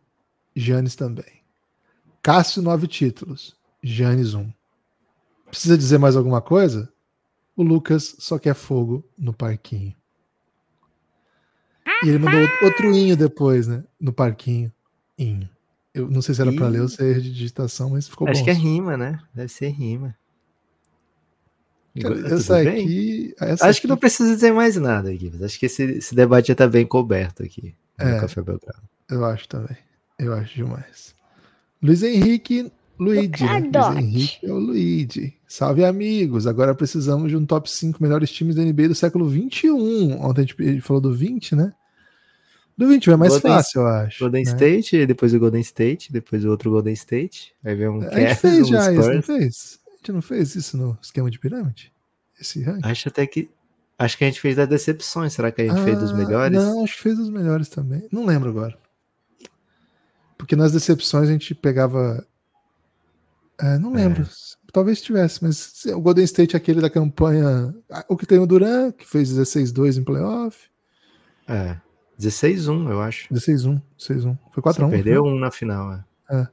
[0.57, 1.43] Janes também.
[2.21, 3.57] Cássio, nove títulos.
[3.81, 4.53] Janes, um.
[5.47, 6.93] Precisa dizer mais alguma coisa?
[7.55, 9.95] O Lucas só quer fogo no parquinho.
[12.03, 13.85] E ele mandou outro inho depois, né?
[14.01, 14.73] No parquinho.
[15.17, 15.49] Inho.
[15.95, 18.41] Eu não sei se era para ler ou se é de digitação, mas ficou Acho
[18.41, 18.45] bom.
[18.47, 19.21] que é rima, né?
[19.33, 20.17] Deve ser rima.
[21.95, 22.85] Essa bem?
[22.85, 23.35] aqui.
[23.41, 25.31] Essa Acho que aqui- não precisa dizer mais nada aqui.
[25.33, 28.21] mas Acho que esse, esse debate já tá bem coberto aqui no É.
[28.21, 28.83] Café Belgrado.
[29.11, 29.77] Eu acho também.
[30.19, 31.15] Eu acho demais.
[31.83, 33.45] Luiz Henrique Luigi.
[33.45, 33.59] Né?
[33.75, 33.97] Luiz.
[33.99, 35.35] Henrique é o Luigi.
[35.49, 36.47] Salve, amigos.
[36.47, 40.23] Agora precisamos de um top 5 melhores times da NBA do século 21.
[40.25, 41.73] Ontem a gente falou do 20, né?
[42.79, 44.19] Do 21 é mais Golden- fácil, eu acho.
[44.21, 44.51] Golden né?
[44.51, 47.53] State, depois o Golden State, depois o outro Golden State.
[47.65, 49.27] Aí vem um A gente Cavs, fez um já isso, não Spurs.
[49.27, 49.79] fez?
[50.03, 51.93] A gente não fez isso no esquema de pirâmide?
[52.41, 52.81] Esse ranking?
[52.89, 53.49] Acho até que.
[53.97, 55.33] Acho que a gente fez das decepções.
[55.33, 56.57] Será que a gente fez dos Ah, melhores?
[56.59, 58.09] Não, acho que fez os melhores também.
[58.11, 58.77] Não lembro agora.
[60.37, 62.27] Porque nas decepções a gente pegava.
[63.61, 64.27] É, não lembro.
[64.73, 67.73] Talvez tivesse, mas o Golden State é aquele da campanha.
[67.89, 70.69] ah, O que tem o Duran, que fez 16-2 em playoff.
[71.47, 71.77] É.
[72.19, 73.33] 16-1, eu acho.
[73.33, 73.81] 16-1.
[74.01, 74.37] 16-1.
[74.51, 74.91] Foi Só 4x1.
[74.91, 75.31] perdeu né?
[75.31, 75.93] um na final.
[76.29, 76.49] É.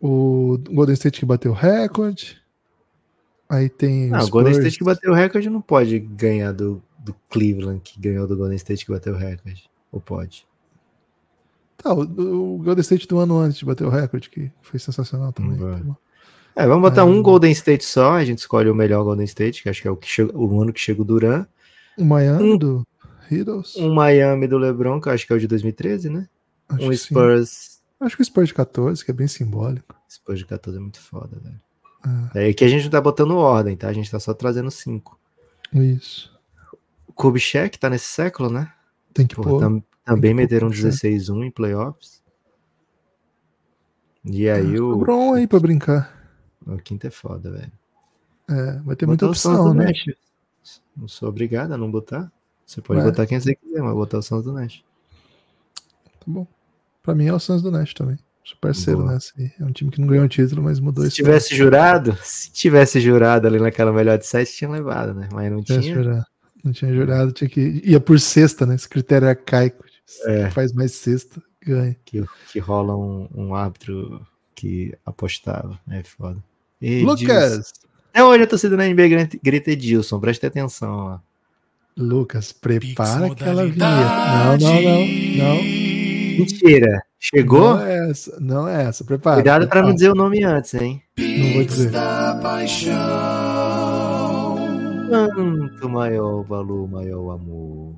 [0.00, 2.40] O Golden State que bateu recorde.
[3.48, 4.08] Aí tem.
[4.08, 4.52] Não, os o Golden.
[4.52, 8.84] State que bateu recorde não pode ganhar do, do Cleveland, que ganhou do Golden State
[8.84, 9.70] que bateu recorde.
[9.92, 10.46] Ou pode?
[11.78, 12.00] Tá, o,
[12.54, 15.58] o Golden State do ano antes de bater o recorde, que foi sensacional também.
[15.58, 15.96] Tá.
[16.56, 17.04] É, vamos botar É.
[17.04, 19.90] um Golden State só, a gente escolhe o melhor Golden State, que acho que é
[19.90, 21.46] o, que chega, o ano que chega o Duran.
[21.98, 22.86] O Miami Um- do
[23.30, 23.76] Heroes.
[23.76, 26.26] Um Miami do LeBron, que eu acho que é o de 2013, né?
[26.68, 26.92] acho um.
[26.96, 27.75] Spurs.
[28.00, 29.94] Acho que o Spurs de 14, que é bem simbólico.
[30.10, 31.60] Spurs de 14 é muito foda, velho.
[32.04, 33.88] Ah, É que a gente não tá botando ordem, tá?
[33.88, 35.18] A gente tá só trazendo cinco.
[35.72, 36.34] isso.
[37.16, 38.72] O Shaq tá nesse século, né?
[39.14, 39.60] Tem que Pô, pôr.
[39.60, 40.88] tam- também que meteram Kobe Shaq.
[40.94, 42.22] 16-1 em playoffs.
[44.24, 46.30] E aí o, Sobrou um aí pra brincar.
[46.66, 47.72] o quinto é foda, velho.
[48.48, 49.86] É, vai ter muita o opção, né?
[49.86, 50.14] Nash.
[50.96, 52.30] Não sou obrigado a não botar.
[52.64, 53.10] Você pode Vai.
[53.10, 54.84] botar quem você quiser, mas botar o Suns do Nash.
[56.20, 56.46] Tá bom.
[57.06, 58.18] Pra mim é o Suns do Nash também.
[58.44, 59.12] Sou parceiro Boa.
[59.12, 59.48] nessa aí.
[59.60, 62.50] É um time que não ganhou o título, mas mudou Se esse tivesse jurado, se
[62.50, 65.28] tivesse jurado ali naquela melhor de sete, tinha levado, né?
[65.32, 65.80] Mas não tinha.
[65.80, 66.26] jurado.
[66.64, 67.80] Não tinha jurado, tinha que.
[67.84, 68.74] Ia por sexta, né?
[68.74, 69.84] Esse critério arcaico.
[70.24, 70.42] É.
[70.42, 71.96] Quem faz mais sexta, ganha.
[72.04, 75.78] Que, que rola um, um árbitro que apostava.
[75.88, 76.42] É foda.
[76.82, 77.06] Edilson.
[77.06, 77.72] Lucas!
[78.10, 81.22] Até hoje a torcida na NBA grita, Edilson, preste atenção lá.
[81.96, 84.64] Lucas, prepara aquela modalidade.
[84.64, 85.06] Não, não, não.
[85.54, 85.85] Não.
[86.38, 87.02] Mentira!
[87.18, 87.76] Chegou?
[87.76, 88.40] Não é essa.
[88.40, 89.04] Não é essa.
[89.04, 89.36] Prepara.
[89.36, 89.86] Cuidado pra prepara.
[89.86, 91.02] não dizer o nome antes, hein?
[91.18, 91.90] Não vou dizer.
[91.90, 92.94] Da paixão.
[95.08, 97.96] Quanto maior o valor, maior o amor.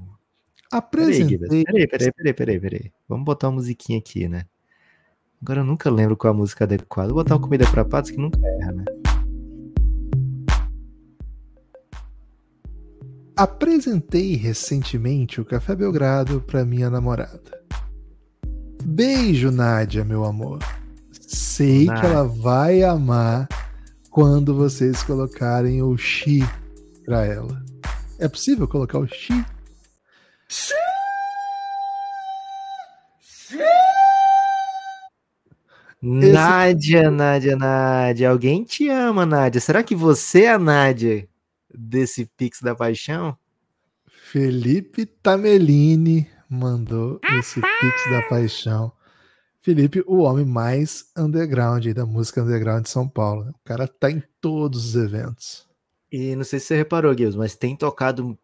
[0.70, 1.64] Apresentei.
[1.64, 2.92] peraí, peraí, peraí, peraí, peraí.
[3.08, 4.44] Vamos botar uma musiquinha aqui, né?
[5.40, 7.12] Agora eu nunca lembro qual a música adequada.
[7.12, 8.84] Vou botar uma comida pra patos que nunca erra, né?
[13.36, 17.58] Apresentei recentemente o Café Belgrado para minha namorada.
[18.84, 20.58] Beijo, Nádia, meu amor.
[21.12, 22.00] Sei Nádia.
[22.00, 23.48] que ela vai amar
[24.10, 26.40] quando vocês colocarem o Xi
[27.04, 27.62] pra ela.
[28.18, 29.44] É possível colocar o Xi?
[36.00, 38.30] Nádia, Nádia, Nádia.
[38.30, 39.60] Alguém te ama, Nádia.
[39.60, 41.28] Será que você é a Nádia
[41.72, 43.36] desse Pix da Paixão?
[44.30, 48.92] Felipe Tamelini mandou esse Pix da Paixão.
[49.60, 53.44] Felipe, o homem mais underground aí da música underground de São Paulo.
[53.44, 53.50] né?
[53.50, 55.66] O cara tá em todos os eventos.
[56.10, 58.38] E não sei se você reparou, Guilherme, mas tem tocado.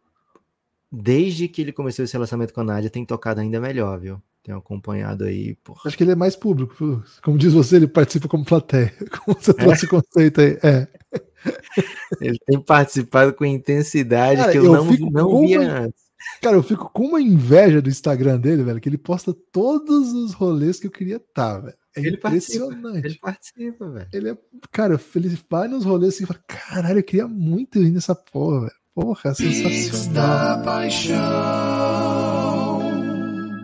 [0.92, 4.22] Desde que ele começou esse relacionamento com a Nádia, tem tocado ainda melhor, viu?
[4.44, 5.80] Tenho acompanhado aí, porra.
[5.86, 7.02] Acho que ele é mais público.
[7.22, 8.94] Como diz você, ele participa como plateia.
[9.24, 10.58] Como você trouxe o conceito aí.
[10.62, 10.86] É.
[12.20, 16.03] Ele tem participado com intensidade Cara, que eu, eu não, não via antes.
[16.42, 20.32] Cara, eu fico com uma inveja do Instagram dele, velho, que ele posta todos os
[20.34, 21.76] rolês que eu queria estar, velho.
[21.96, 23.06] É Ele participa, impressionante.
[23.06, 24.08] Ele participa, velho.
[24.12, 24.38] Ele é.
[24.72, 28.60] Cara, ele vai nos rolês assim e fala: caralho, eu queria muito ir nessa porra,
[28.62, 28.72] velho.
[28.94, 30.12] Porra, sensacional.
[30.14, 31.24] Da paixão.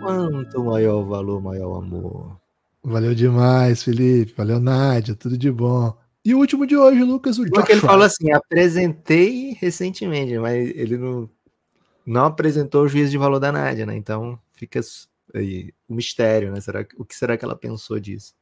[0.01, 2.41] Quanto maior o valor, maior o amor.
[2.83, 4.35] Valeu demais, Felipe.
[4.37, 5.15] Valeu, Nádia.
[5.15, 5.95] Tudo de bom.
[6.25, 7.89] E o último de hoje, Lucas, o Porque ele Joshua.
[7.91, 11.29] falou assim: apresentei recentemente, mas ele não,
[12.07, 13.97] não apresentou o juízo de valor da Nádia, né?
[13.97, 14.81] Então fica
[15.35, 16.61] aí o mistério, né?
[16.61, 18.35] Será, o que será que ela pensou disso?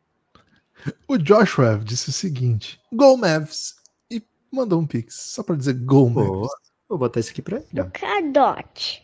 [1.07, 3.75] O Joshua disse o seguinte: Go Mavs!
[4.11, 6.51] E mandou um pix, só pra dizer Go Mavs.
[6.89, 7.91] vou botar isso aqui pra ele.
[7.91, 9.03] Cadote.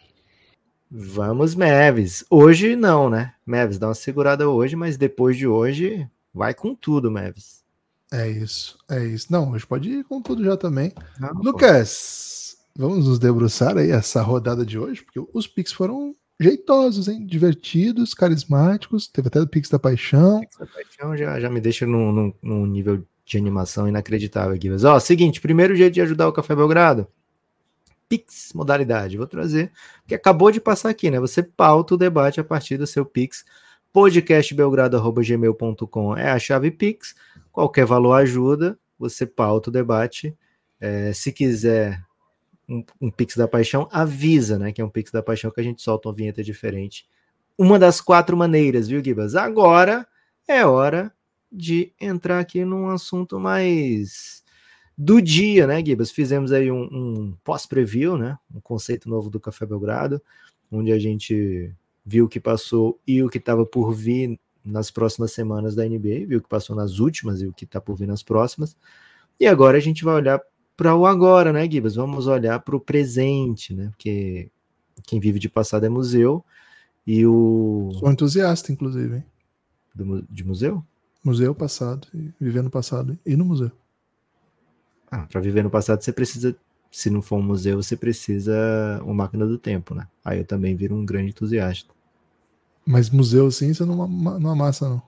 [0.91, 2.25] Vamos, Mavis.
[2.31, 3.35] Hoje não, né?
[3.45, 7.65] Mavis, dá uma segurada hoje, mas depois de hoje, vai com tudo, Mavis.
[8.13, 9.27] É isso, é isso.
[9.29, 10.91] Não, hoje pode ir com tudo já também.
[10.91, 11.43] Pô.
[11.43, 17.27] Lucas, vamos nos debruçar aí essa rodada de hoje, porque os pix foram jeitosos, hein?
[17.27, 19.07] Divertidos, carismáticos.
[19.09, 20.43] Teve até o pix da paixão.
[20.43, 24.69] Essa paixão já, já me deixa num, num- num nível de animação inacreditável aqui.
[24.69, 27.07] Mas, ó, seguinte, primeiro jeito de ajudar o Café Belgrado.
[28.09, 29.17] Pix, modalidade.
[29.17, 31.19] Vou trazer, porque acabou de passar aqui, né?
[31.21, 33.45] Você pauta o debate a partir do seu Pix.
[33.93, 37.15] podcastbelgrado.gmail.com é a chave Pix.
[37.53, 38.79] Qualquer valor ajuda.
[38.99, 40.37] Você pauta o debate.
[40.81, 42.03] É, se quiser
[42.69, 44.73] um, um Pix da Paixão, avisa, né?
[44.73, 47.07] Que é um Pix da Paixão que a gente solta uma vinheta diferente.
[47.57, 49.35] Uma das quatro maneiras, viu, Gibas?
[49.35, 50.07] Agora
[50.47, 51.13] é hora
[51.51, 54.43] de entrar aqui num assunto mais
[54.97, 56.11] do dia, né, Gibas?
[56.11, 58.39] Fizemos aí um, um pós-preview, né?
[58.55, 60.21] Um conceito novo do Café Belgrado,
[60.71, 61.73] onde a gente
[62.05, 66.27] viu o que passou e o que estava por vir nas próximas semanas da NBA,
[66.27, 68.77] viu o que passou nas últimas e o que está por vir nas próximas.
[69.39, 70.41] E agora a gente vai olhar
[70.77, 71.95] para o agora, né, Gibas?
[71.95, 73.89] Vamos olhar para o presente, né?
[73.91, 74.51] Porque
[75.05, 76.45] quem vive de passado é museu
[77.07, 79.25] e o Sou entusiasta, inclusive, hein?
[79.95, 80.85] do de museu?
[81.25, 82.09] Museu passado,
[82.41, 83.71] viver no passado e no museu.
[85.11, 86.57] Ah, para viver no passado você precisa,
[86.91, 88.53] se não for um museu, você precisa
[89.03, 90.07] uma máquina do tempo, né?
[90.25, 91.95] Aí eu também viro um grande entusiasta.
[92.85, 95.03] Mas museu, assim, você não, não amassa, não.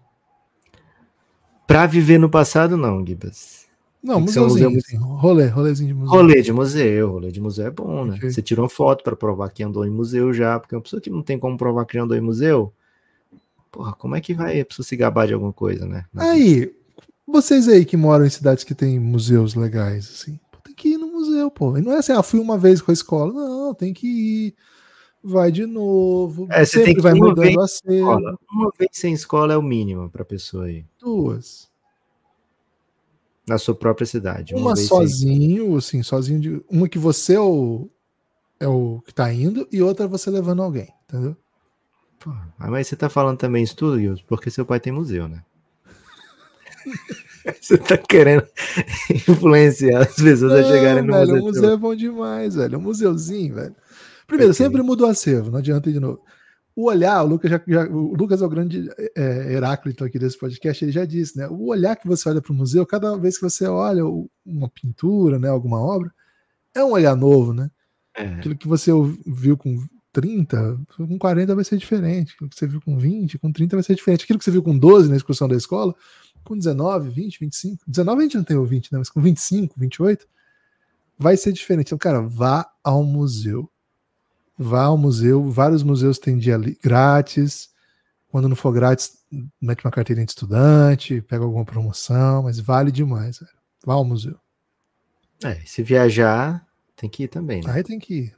[1.66, 3.65] Para viver no passado, não, Gibas.
[4.06, 6.10] Não, museuzinho, museu assim, rolê, rolezinho de museu.
[6.12, 8.14] Rolê de museu, rolê de museu é bom, né?
[8.14, 8.30] Ok.
[8.30, 11.10] Você tira uma foto para provar que andou em museu já, porque uma pessoa que
[11.10, 12.72] não tem como provar que já andou em museu,
[13.72, 16.04] porra, como é que vai a pessoa se gabar de alguma coisa, né?
[16.16, 16.72] Aí,
[17.26, 21.08] vocês aí que moram em cidades que tem museus legais, assim, tem que ir no
[21.08, 21.76] museu, pô.
[21.76, 23.32] E não é assim, ah, fui uma vez com a escola.
[23.32, 24.54] Não, tem que ir.
[25.20, 26.46] Vai de novo.
[26.48, 27.96] É, você sempre tem que vai mudando a cena.
[27.96, 28.38] Escola.
[28.52, 31.68] Uma vez sem escola é o mínimo para pessoa aí, Duas.
[33.46, 34.54] Na sua própria cidade.
[34.54, 36.64] Uma sem- sozinho, assim, sozinho de.
[36.68, 37.88] Uma que você é o,
[38.58, 41.36] é o que tá indo e outra você levando alguém, entendeu?
[42.18, 45.28] Pô, ah, mas você tá falando também isso tudo, Gilson, porque seu pai tem museu,
[45.28, 45.42] né?
[47.60, 48.46] você tá querendo
[49.28, 51.42] influenciar as pessoas a chegarem no velho, museu.
[51.42, 52.74] o museu é bom demais, velho.
[52.74, 53.74] É um museuzinho, velho.
[54.26, 56.20] Primeiro, sempre muda o acervo, não adianta ir de novo.
[56.76, 58.86] O olhar, o Lucas, já, já- o Lucas é o grande
[59.16, 61.48] é, Heráclito aqui desse podcast, ele já disse, né?
[61.48, 64.02] O olhar que você olha para o museu, cada vez que você olha
[64.44, 66.12] uma pintura, né, alguma obra,
[66.74, 67.70] é um olhar novo, né?
[68.14, 68.90] É, Aquilo que você
[69.26, 72.34] viu com 30, com 40 vai ser diferente.
[72.34, 74.24] Aquilo que você viu com 20, com 30 vai ser diferente.
[74.24, 75.94] Aquilo que você viu com 12 na excursão da escola,
[76.44, 77.82] com 19, 20, 25.
[77.86, 78.98] 19 a gente não tem o 20, né?
[78.98, 80.26] Mas com 25, 28,
[81.18, 81.88] vai ser diferente.
[81.88, 83.70] Então, cara, vá ao museu.
[84.58, 85.50] Vá ao museu.
[85.50, 87.68] Vários museus têm dia grátis.
[88.28, 89.18] Quando não for grátis,
[89.60, 93.52] mete uma carteirinha de estudante, pega alguma promoção, mas vale demais, velho.
[93.84, 94.36] Vá ao museu.
[95.44, 96.66] é, se viajar,
[96.96, 97.70] tem que ir também, né?
[97.72, 98.34] Aí tem que ir.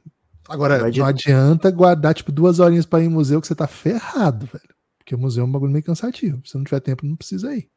[0.47, 3.55] Agora, Vai de- não adianta guardar, tipo, duas horinhas pra ir em museu que você
[3.55, 4.75] tá ferrado, velho.
[4.97, 6.41] Porque o museu é um bagulho meio cansativo.
[6.45, 7.69] Se não tiver tempo, não precisa ir.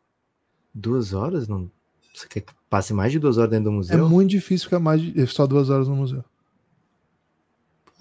[0.75, 1.47] Duas horas?
[1.49, 1.71] Não...
[2.15, 4.09] Você quer que passe mais de duas horas dentro do É museu?
[4.09, 6.25] muito difícil ficar mais de, só duas horas no museu.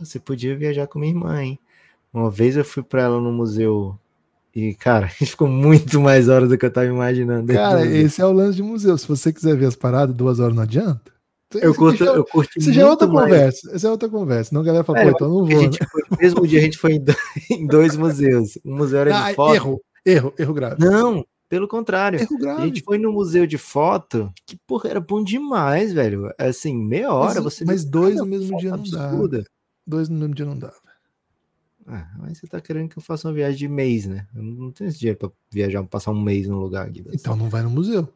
[0.05, 1.59] Você podia viajar com minha irmã, hein?
[2.13, 3.97] Uma vez eu fui pra ela no museu
[4.55, 7.53] e, cara, a ficou muito mais horas do que eu tava imaginando.
[7.53, 7.95] Cara, museu.
[8.05, 8.97] esse é o lance de museu.
[8.97, 11.11] Se você quiser ver as paradas, duas horas não adianta.
[11.55, 13.25] eu Isso curto, já- eu curto Isso já é outra mais.
[13.29, 13.71] conversa.
[13.73, 14.53] Essa é outra conversa.
[14.53, 15.61] Não, a galera fala, Velho, pô, então eu não A vou.
[15.61, 17.17] gente foi, mesmo dia a gente foi em dois,
[17.51, 18.57] em dois museus.
[18.65, 19.23] Um museu era né?
[19.25, 19.55] de Ah, foto.
[19.55, 20.83] erro, erro, erro grave.
[20.83, 22.19] Não, pelo contrário.
[22.19, 22.63] Erro A grave.
[22.67, 26.29] gente foi no museu de foto, que porra, era bom demais, velho.
[26.37, 27.63] Assim, meia hora Mas- você.
[27.65, 29.11] mas dois cada no mesmo dia não dá.
[29.85, 30.71] Dois no mesmo dia não dá.
[31.87, 34.27] Ah, mas você tá querendo que eu faça uma viagem de mês, né?
[34.35, 37.03] Eu não tenho esse dinheiro pra viajar, passar um mês no lugar aqui.
[37.11, 38.07] Então não vai no museu.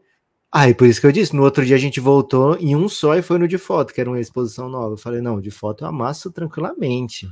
[0.52, 2.88] Ah, e por isso que eu disse, no outro dia a gente voltou em um
[2.88, 4.94] só e foi no de foto, que era uma exposição nova.
[4.94, 7.28] Eu falei, não, de foto eu amasso tranquilamente.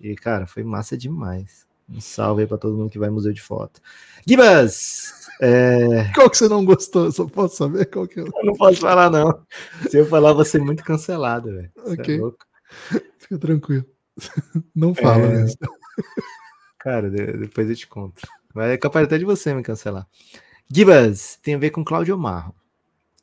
[0.00, 1.66] E, cara, foi massa demais.
[1.88, 3.80] Um salve aí pra todo mundo que vai no museu de foto.
[4.26, 5.12] Gibas!
[5.40, 7.06] É, Qual que você não gostou?
[7.06, 8.22] Eu só posso saber qual que é.
[8.22, 9.42] eu não posso falar, não.
[9.90, 11.70] Se eu falar, vou ser muito cancelado, velho.
[11.76, 12.18] É Ok.
[12.18, 12.38] louco.
[13.18, 13.84] Fica tranquilo.
[14.74, 15.28] Não fala É.
[15.36, 15.58] mesmo.
[16.78, 18.22] Cara, de- depois eu te conto.
[18.54, 20.06] Mas é capaz até de você me cancelar.
[20.70, 22.54] Gibas, tem a ver com Cláudio Marro.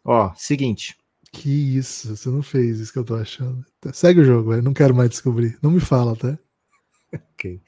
[0.03, 0.97] Ó, seguinte.
[1.31, 3.65] Que isso, você não fez isso que eu tô achando.
[3.93, 4.61] Segue o jogo, velho.
[4.63, 5.57] Não quero mais descobrir.
[5.61, 6.37] Não me fala, tá?
[7.33, 7.61] ok.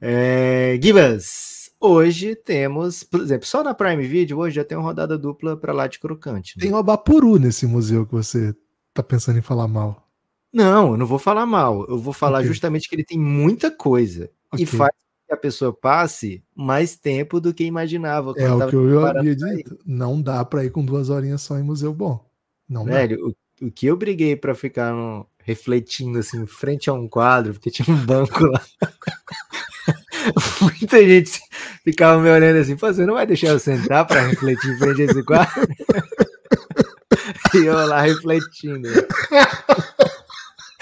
[0.00, 5.16] É, Gibas, hoje temos, por exemplo, só na Prime Video, hoje já tem uma rodada
[5.16, 6.56] dupla para lá de crocante.
[6.58, 6.62] Né?
[6.62, 8.54] Tem o Abapuru nesse museu que você
[8.92, 10.07] tá pensando em falar mal.
[10.52, 11.86] Não, eu não vou falar mal.
[11.88, 12.48] Eu vou falar okay.
[12.48, 14.64] justamente que ele tem muita coisa okay.
[14.64, 14.92] e faz
[15.26, 18.32] que a pessoa passe mais tempo do que imaginava.
[18.36, 19.78] É o que eu havia dito.
[19.84, 22.24] Não dá para ir com duas horinhas só em museu bom.
[22.66, 27.08] Não Velho, o, o, que eu briguei para ficar no, refletindo assim, frente a um
[27.08, 28.62] quadro, porque tinha um banco lá.
[30.60, 31.40] Muita gente
[31.84, 35.04] ficava me olhando assim, você não vai deixar eu sentar para refletir em frente a
[35.06, 35.68] esse quadro?
[37.54, 38.88] e eu lá refletindo.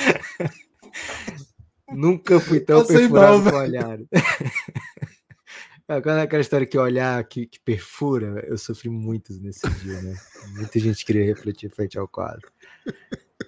[1.93, 3.99] Nunca fui tão perfurado com olhar.
[5.87, 10.17] Quando é aquela história que olhar que, que perfura, eu sofri muitos nesse dia, né?
[10.57, 12.51] Muita gente queria refletir frente ao quadro.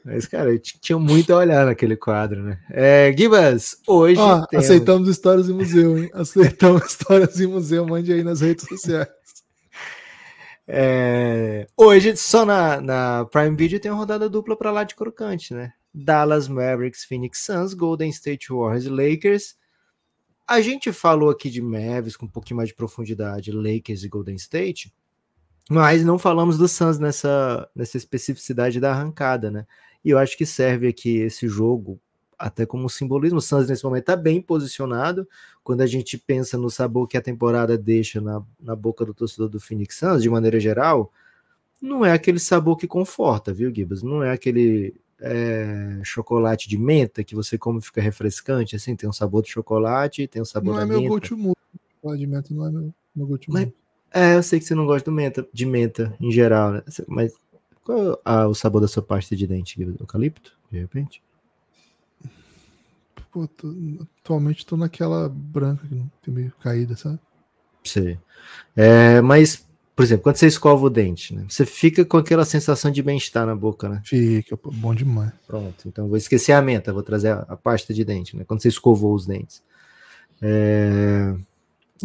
[0.05, 2.61] Mas, cara, eu tinha muito a olhar naquele quadro, né?
[2.71, 4.21] É, Gibas, hoje.
[4.51, 4.65] Temos...
[4.65, 6.11] Aceitamos histórias em museu, hein?
[6.15, 9.09] Aceitamos histórias em museu, mande aí nas redes sociais.
[10.67, 15.55] É, hoje, só na, na Prime Video, tem uma rodada dupla para lá de crocante,
[15.55, 15.73] né?
[15.99, 19.57] Dallas Mavericks, Phoenix Suns, Golden State Warriors e Lakers.
[20.47, 24.37] A gente falou aqui de Mavericks com um pouquinho mais de profundidade, Lakers e Golden
[24.37, 24.95] State,
[25.69, 29.67] mas não falamos do Suns nessa, nessa especificidade da arrancada, né?
[30.05, 32.01] E eu acho que serve aqui esse jogo
[32.39, 33.39] até como simbolismo.
[33.39, 35.29] O Suns nesse momento está bem posicionado.
[35.65, 39.49] Quando a gente pensa no sabor que a temporada deixa na, na boca do torcedor
[39.49, 41.13] do Phoenix Suns, de maneira geral,
[41.83, 44.03] não é aquele sabor que conforta, viu, Gibbs?
[44.03, 49.09] Não é aquele é, chocolate de menta que você come e fica refrescante, assim, tem
[49.09, 51.37] um sabor de chocolate, tem um sabor não é da é meu gosto
[52.17, 53.69] de menta não é meu, meu gosto Mas,
[54.13, 56.83] É, eu sei que você não gosta do menta, de menta em geral, né?
[57.07, 57.35] Mas
[57.85, 59.81] qual é ah, o sabor da sua pasta de dente?
[59.81, 61.23] Eucalipto, de repente?
[63.31, 63.75] Pô, tô,
[64.23, 67.19] atualmente tô naquela branca que tem meio caída, sabe?
[67.85, 68.19] Sim.
[68.77, 69.68] É, mas
[69.99, 71.45] por exemplo, quando você escova o dente, né?
[71.49, 74.01] Você fica com aquela sensação de bem-estar na boca, né?
[74.05, 75.33] Fica, bom demais.
[75.45, 78.45] Pronto, então vou esquecer a menta, vou trazer a, a pasta de dente, né?
[78.47, 79.61] Quando você escovou os dentes.
[80.41, 81.35] É...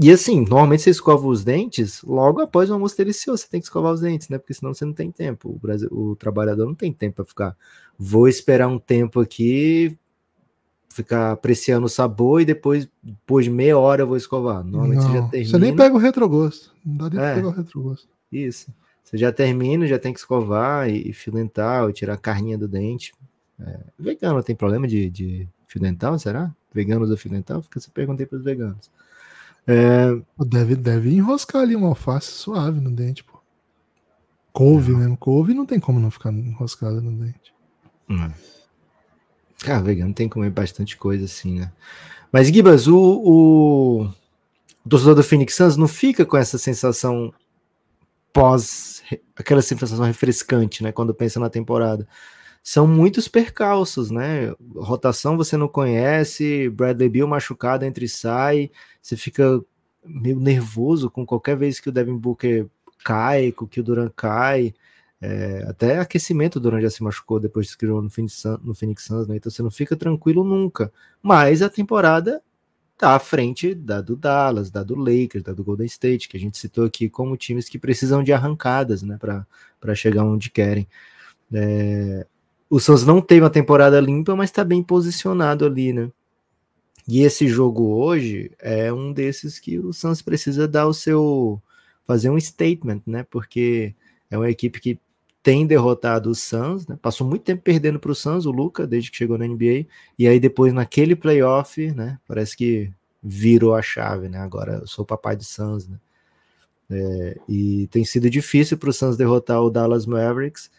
[0.01, 3.43] E assim, normalmente você escova os dentes logo após o almoço delicioso.
[3.43, 4.39] Você tem que escovar os dentes, né?
[4.39, 5.49] Porque senão você não tem tempo.
[5.49, 7.57] O, Brasil, o trabalhador não tem tempo para ficar.
[7.95, 9.95] Vou esperar um tempo aqui,
[10.93, 14.63] ficar apreciando o sabor e depois, depois de meia hora eu vou escovar.
[14.63, 15.51] Normalmente não, você já termina.
[15.51, 16.71] Você nem pega o retrogosto.
[16.85, 18.07] Não dá nem é, pra pegar o retrogosto.
[18.31, 18.73] Isso.
[19.03, 22.57] Você já termina, já tem que escovar e, e fio dental, e tirar a carninha
[22.57, 23.13] do dente.
[23.59, 26.53] É, vegano tem problema de, de fio dental, será?
[26.73, 27.61] Veganos do fio dental?
[27.61, 28.91] Fica se perguntei para os veganos.
[29.65, 30.15] É...
[30.45, 33.39] Deve, deve enroscar ali uma alface suave no dente, pô.
[34.51, 34.99] Couve não.
[34.99, 35.17] mesmo.
[35.17, 37.53] Couve não tem como não ficar enroscada no dente.
[38.07, 38.31] Não.
[39.63, 41.71] Cara, vegano tem que comer bastante coisa assim, né?
[42.31, 44.01] Mas, Gibas, o, o,
[44.85, 47.33] o torcedor do Phoenix Suns não fica com essa sensação
[48.33, 49.01] pós,
[49.35, 50.91] aquela sensação refrescante, né?
[50.91, 52.05] Quando pensa na temporada.
[52.61, 54.53] São muitos percalços, né?
[54.75, 58.71] Rotação você não conhece, Bradley Bill machucado entre e sai,
[59.01, 59.61] você fica
[60.05, 62.67] meio nervoso com qualquer vez que o Devin Booker
[63.03, 64.73] cai, com que o Duran cai.
[65.25, 69.25] É, até aquecimento Duran já se machucou depois de criou no Phoenix, no Phoenix Suns,
[69.25, 69.37] né?
[69.37, 70.91] Então você não fica tranquilo nunca.
[71.21, 72.43] Mas a temporada
[72.97, 76.39] tá à frente da do Dallas, da do Lakers, da do Golden State, que a
[76.39, 79.17] gente citou aqui como times que precisam de arrancadas, né?
[79.17, 80.85] Para chegar onde querem.
[81.53, 82.27] É,
[82.69, 86.11] o Suns não teve uma temporada limpa, mas está bem posicionado ali, né?
[87.07, 91.61] E esse jogo hoje é um desses que o Suns precisa dar o seu
[92.05, 93.23] fazer um statement, né?
[93.29, 93.95] Porque
[94.29, 94.99] é uma equipe que
[95.43, 96.97] tem derrotado o Suns, né?
[97.01, 99.85] passou muito tempo perdendo para o Suns, o Luca, desde que chegou na NBA,
[100.17, 102.89] e aí depois naquele playoff, né, parece que
[103.21, 105.99] virou a chave, né, agora eu sou o papai do Suns, né,
[106.89, 110.71] é, e tem sido difícil para o Suns derrotar o Dallas Mavericks,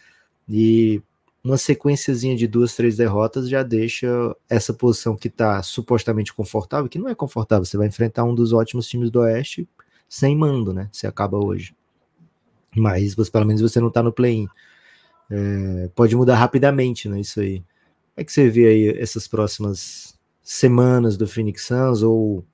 [0.48, 1.02] e
[1.42, 4.08] uma sequenciazinha de duas, três derrotas já deixa
[4.48, 8.54] essa posição que está supostamente confortável, que não é confortável, você vai enfrentar um dos
[8.54, 9.68] ótimos times do Oeste
[10.08, 11.74] sem mando, né, se acaba hoje.
[12.76, 14.48] Mas você, pelo menos você não está no play-in.
[15.30, 17.20] É, pode mudar rapidamente, né?
[17.20, 17.58] Isso aí.
[17.58, 22.44] Como é que você vê aí essas próximas semanas do Phoenix Suns ou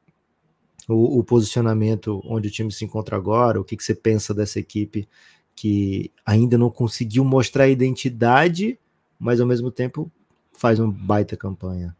[0.88, 3.60] o, o posicionamento onde o time se encontra agora?
[3.60, 5.08] O que, que você pensa dessa equipe
[5.54, 8.78] que ainda não conseguiu mostrar a identidade,
[9.18, 10.10] mas ao mesmo tempo
[10.52, 11.94] faz uma baita campanha?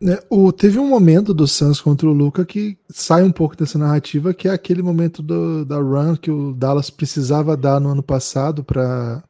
[0.00, 3.78] É, o, teve um momento do Suns contra o Luca que sai um pouco dessa
[3.78, 8.02] narrativa, que é aquele momento do, da run que o Dallas precisava dar no ano
[8.02, 9.22] passado para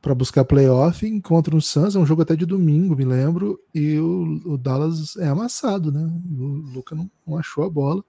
[0.00, 3.98] para buscar playoff, encontra o Suns, é um jogo até de domingo, me lembro, e
[3.98, 6.00] o, o Dallas é amassado, né?
[6.38, 8.02] O Luca não, não, achou a bola.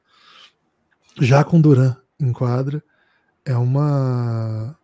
[1.19, 2.83] Já com Duran em quadra,
[3.43, 4.77] é uma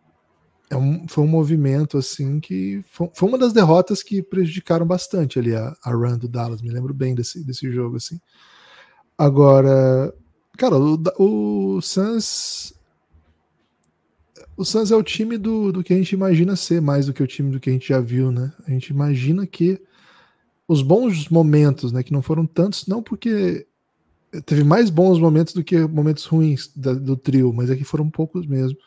[0.70, 5.38] é um, foi um movimento assim que foi, foi, uma das derrotas que prejudicaram bastante
[5.38, 8.20] ali a, a run do Dallas, me lembro bem desse, desse jogo assim.
[9.16, 10.12] Agora,
[10.56, 12.74] cara, o, o Suns
[14.56, 17.22] o Suns é o time do, do que a gente imagina ser, mais do que
[17.22, 18.52] o time do que a gente já viu, né?
[18.66, 19.80] A gente imagina que
[20.66, 23.66] os bons momentos, né, que não foram tantos, não porque
[24.44, 28.10] teve mais bons momentos do que momentos ruins da, do trio, mas é que foram
[28.10, 28.78] poucos mesmo.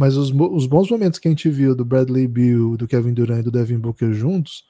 [0.00, 3.40] Mas os, os bons momentos que a gente viu do Bradley Bill, do Kevin Durant
[3.40, 4.64] e do Devin Booker juntos,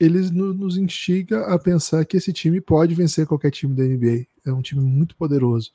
[0.00, 4.26] eles no, nos instiga a pensar que esse time pode vencer qualquer time da NBA.
[4.44, 5.70] É um time muito poderoso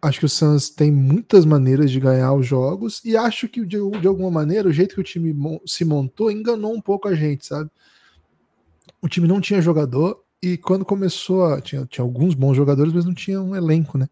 [0.00, 3.78] acho que o Suns tem muitas maneiras de ganhar os jogos e acho que de,
[4.00, 5.34] de, alguma maneira o jeito que o time
[5.66, 7.70] se montou enganou um pouco a gente, sabe?
[9.00, 13.06] O time não tinha jogador e quando começou a, tinha, tinha alguns bons jogadores, mas
[13.06, 14.08] não tinha um elenco, né?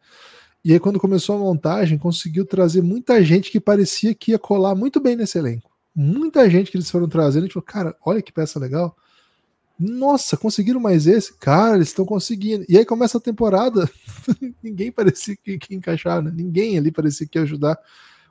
[0.64, 4.74] E aí quando começou a montagem, conseguiu trazer muita gente que parecia que ia colar
[4.74, 5.70] muito bem nesse elenco.
[5.94, 8.96] Muita gente que eles foram trazendo, a gente falou, cara, olha que peça legal.
[9.78, 11.36] Nossa, conseguiram mais esse?
[11.38, 12.64] Cara, eles estão conseguindo.
[12.68, 13.90] E aí começa a temporada,
[14.62, 16.32] ninguém parecia que, que encaixar, né?
[16.32, 17.76] ninguém ali parecia que ia ajudar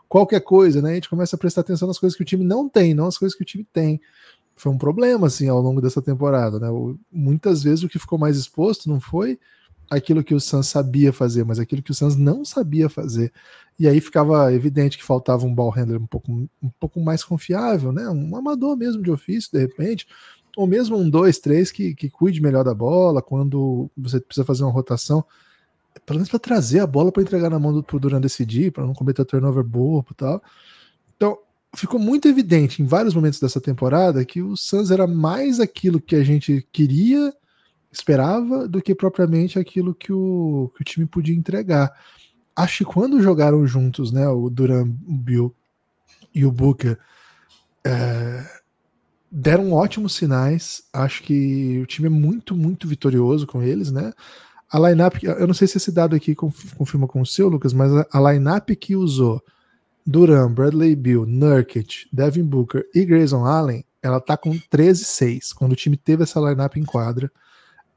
[0.07, 0.91] qualquer coisa, né?
[0.91, 3.17] A gente começa a prestar atenção nas coisas que o time não tem, não as
[3.17, 3.99] coisas que o time tem.
[4.55, 6.67] Foi um problema, assim, ao longo dessa temporada, né?
[7.11, 9.39] Muitas vezes o que ficou mais exposto não foi
[9.91, 13.31] aquilo que o Suns sabia fazer, mas aquilo que o Suns não sabia fazer.
[13.77, 17.91] E aí ficava evidente que faltava um ball handler um pouco, um pouco mais confiável,
[17.91, 18.09] né?
[18.09, 20.07] Um amador mesmo de ofício, de repente
[20.55, 24.63] ou mesmo um dois, três que, que cuide melhor da bola quando você precisa fazer
[24.63, 25.23] uma rotação,
[26.05, 28.93] pelo menos para trazer a bola para entregar na mão do Duran decidir, para não
[28.93, 30.41] cometer turnover bobo e tal.
[31.15, 31.37] Então,
[31.75, 36.15] ficou muito evidente em vários momentos dessa temporada que o Suns era mais aquilo que
[36.15, 37.33] a gente queria,
[37.91, 41.91] esperava, do que propriamente aquilo que o, que o time podia entregar.
[42.55, 45.55] Acho que quando jogaram juntos, né, o Duran, o Bill
[46.33, 46.97] e o Booker,
[47.85, 48.45] é,
[49.31, 50.83] deram ótimos sinais.
[50.93, 54.13] Acho que o time é muito, muito vitorioso com eles, né?
[54.71, 57.91] A lineup, eu não sei se esse dado aqui confirma com o seu, Lucas, mas
[58.09, 59.43] a, lineup que usou
[60.05, 65.53] Duran, Bradley Bill, Nurkic, Devin Booker e Grayson Allen, ela tá com 13-6.
[65.53, 67.29] Quando o time teve essa lineup em quadra,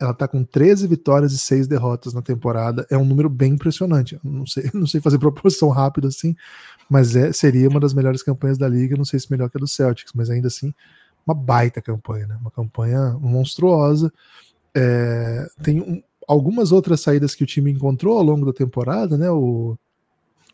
[0.01, 2.87] ela tá com 13 vitórias e 6 derrotas na temporada.
[2.91, 4.19] É um número bem impressionante.
[4.23, 6.35] não sei, não sei fazer proporção rápida assim,
[6.89, 8.97] mas é, seria uma das melhores campanhas da liga.
[8.97, 10.75] Não sei se melhor que a do Celtics, mas ainda assim
[11.27, 12.37] uma baita campanha, né?
[12.41, 14.13] Uma campanha monstruosa.
[14.75, 19.31] É, tem um, algumas outras saídas que o time encontrou ao longo da temporada, né?
[19.31, 19.79] O,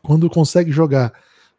[0.03, 1.13] quando consegue jogar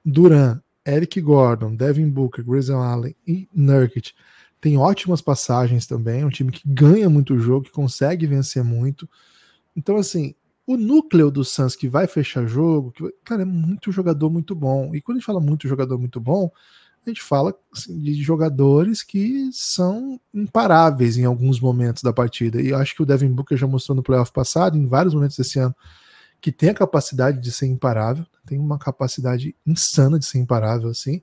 [0.04, 4.14] Duran, Eric Gordon, Devin Booker, Grayson Allen e Nurkic,
[4.62, 6.22] tem ótimas passagens também.
[6.22, 9.10] É um time que ganha muito jogo, que consegue vencer muito.
[9.76, 10.36] Então, assim,
[10.66, 14.94] o núcleo do Suns que vai fechar jogo, que, cara, é muito jogador muito bom.
[14.94, 16.52] E quando a gente fala muito jogador muito bom,
[17.06, 22.62] a gente fala assim, de jogadores que são imparáveis em alguns momentos da partida.
[22.62, 25.58] E acho que o Devin Booker já mostrou no playoff passado, em vários momentos desse
[25.58, 25.76] ano,
[26.40, 31.22] que tem a capacidade de ser imparável, tem uma capacidade insana de ser imparável, assim.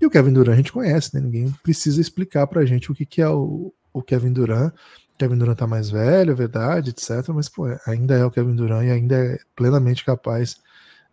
[0.00, 1.20] E o Kevin Durant a gente conhece, né?
[1.20, 4.72] Ninguém precisa explicar pra gente o que, que é o, o Kevin Durant.
[4.72, 7.28] O Kevin Durant tá mais velho, é verdade, etc.
[7.34, 10.56] Mas, pô, ainda é o Kevin Durant e ainda é plenamente capaz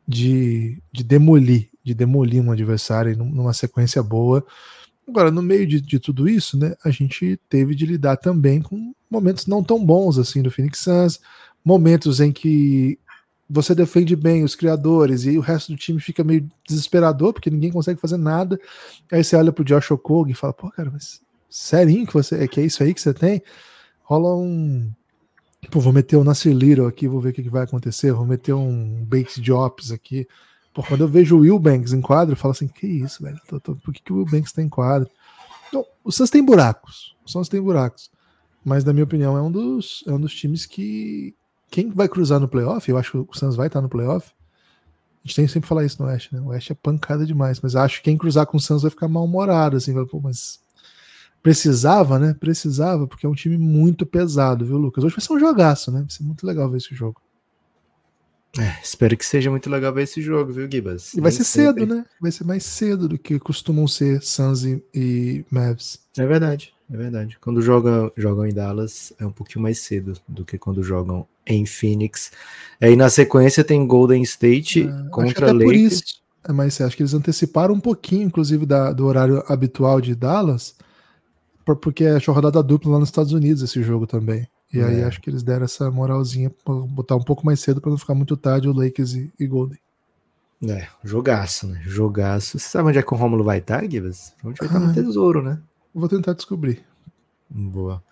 [0.07, 4.45] de, de demolir, de demolir um adversário numa sequência boa.
[5.07, 8.93] Agora, no meio de, de, tudo isso, né, a gente teve de lidar também com
[9.09, 11.19] momentos não tão bons assim do Phoenix Suns,
[11.63, 12.97] momentos em que
[13.49, 17.71] você defende bem os criadores e o resto do time fica meio desesperador porque ninguém
[17.71, 18.59] consegue fazer nada.
[19.11, 22.59] Aí você olha pro Josh Okog e fala: "Pô, cara, mas serinho que você que
[22.59, 23.41] é isso aí que você tem?"
[24.03, 24.91] Rola um
[25.71, 28.11] Pô, vou meter o Nasir Little aqui, vou ver o que, que vai acontecer.
[28.11, 30.27] Vou meter um Bakes Jobs aqui.
[30.73, 33.39] Pô, quando eu vejo o Will Banks em quadro, eu falo assim: que isso, velho?
[33.47, 35.09] Tô, tô, por que, que o Will Banks tá em quadro?
[35.67, 37.15] Então, o Suns tem buracos.
[37.25, 38.11] O Suns tem buracos.
[38.63, 41.35] Mas, na minha opinião, é um dos, é um dos times que.
[41.73, 44.31] Quem vai cruzar no playoff, eu acho que o Suns vai estar no playoff.
[45.23, 46.39] A gente tem sempre que falar isso no Oeste, né?
[46.39, 49.07] O Oeste é pancada demais, mas acho que quem cruzar com o Suns vai ficar
[49.07, 50.63] mal-humorado, assim, vai, pô, mas
[51.43, 52.33] Precisava, né?
[52.39, 55.03] Precisava, porque é um time muito pesado, viu, Lucas?
[55.03, 55.99] Hoje vai ser um jogaço, né?
[55.99, 57.21] Vai ser muito legal ver esse jogo.
[58.57, 61.13] É, espero que seja muito legal ver esse jogo, viu, Gibas?
[61.13, 62.05] E vai ser cedo, né?
[62.21, 65.99] Vai ser mais cedo do que costumam ser Suns e, e Mavs.
[66.17, 67.37] É verdade, é verdade.
[67.41, 71.65] Quando jogam, jogam em Dallas é um pouquinho mais cedo do que quando jogam em
[71.65, 72.31] Phoenix.
[72.81, 75.63] Aí na sequência tem Golden State é, contra Lakers.
[75.65, 76.03] Por isso,
[76.47, 76.87] é mais cedo.
[76.87, 80.75] Acho que eles anteciparam um pouquinho, inclusive, da, do horário habitual de Dallas,
[81.65, 84.47] por- porque é rodada dupla lá nos Estados Unidos esse jogo também.
[84.71, 85.03] E aí É.
[85.05, 88.15] acho que eles deram essa moralzinha pra botar um pouco mais cedo para não ficar
[88.15, 89.77] muito tarde o Lakers e, e Golden.
[90.67, 91.81] É, jogaço, né?
[91.85, 92.57] Jogaço.
[92.57, 94.33] Você sabe onde é que o Rômulo vai estar, Gibas?
[94.43, 94.93] Onde vai estar no Ai.
[94.93, 95.59] tesouro, né?
[95.93, 96.83] Vou tentar descobrir.
[97.49, 98.03] Boa.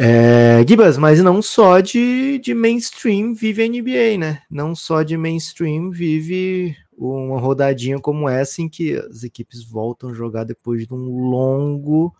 [0.00, 4.42] É, Gibas, mas não só de, de mainstream vive a NBA, né?
[4.48, 10.14] Não só de mainstream vive uma rodadinha como essa em que as equipes voltam a
[10.14, 12.14] jogar depois de um longo.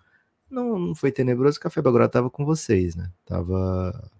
[0.51, 3.11] Não, não foi tenebroso, Café Belgrado tava com vocês, né?
[3.25, 4.11] Tava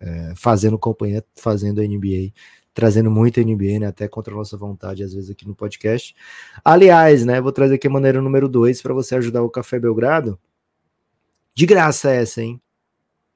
[0.00, 2.32] é, fazendo companhia, fazendo a NBA,
[2.78, 3.86] trazendo muito NBA, né?
[3.86, 6.14] Até contra a nossa vontade, às vezes, aqui no podcast.
[6.64, 7.40] Aliás, né?
[7.40, 10.38] Vou trazer aqui a maneira número 2 para você ajudar o Café Belgrado.
[11.52, 12.60] De graça essa, hein?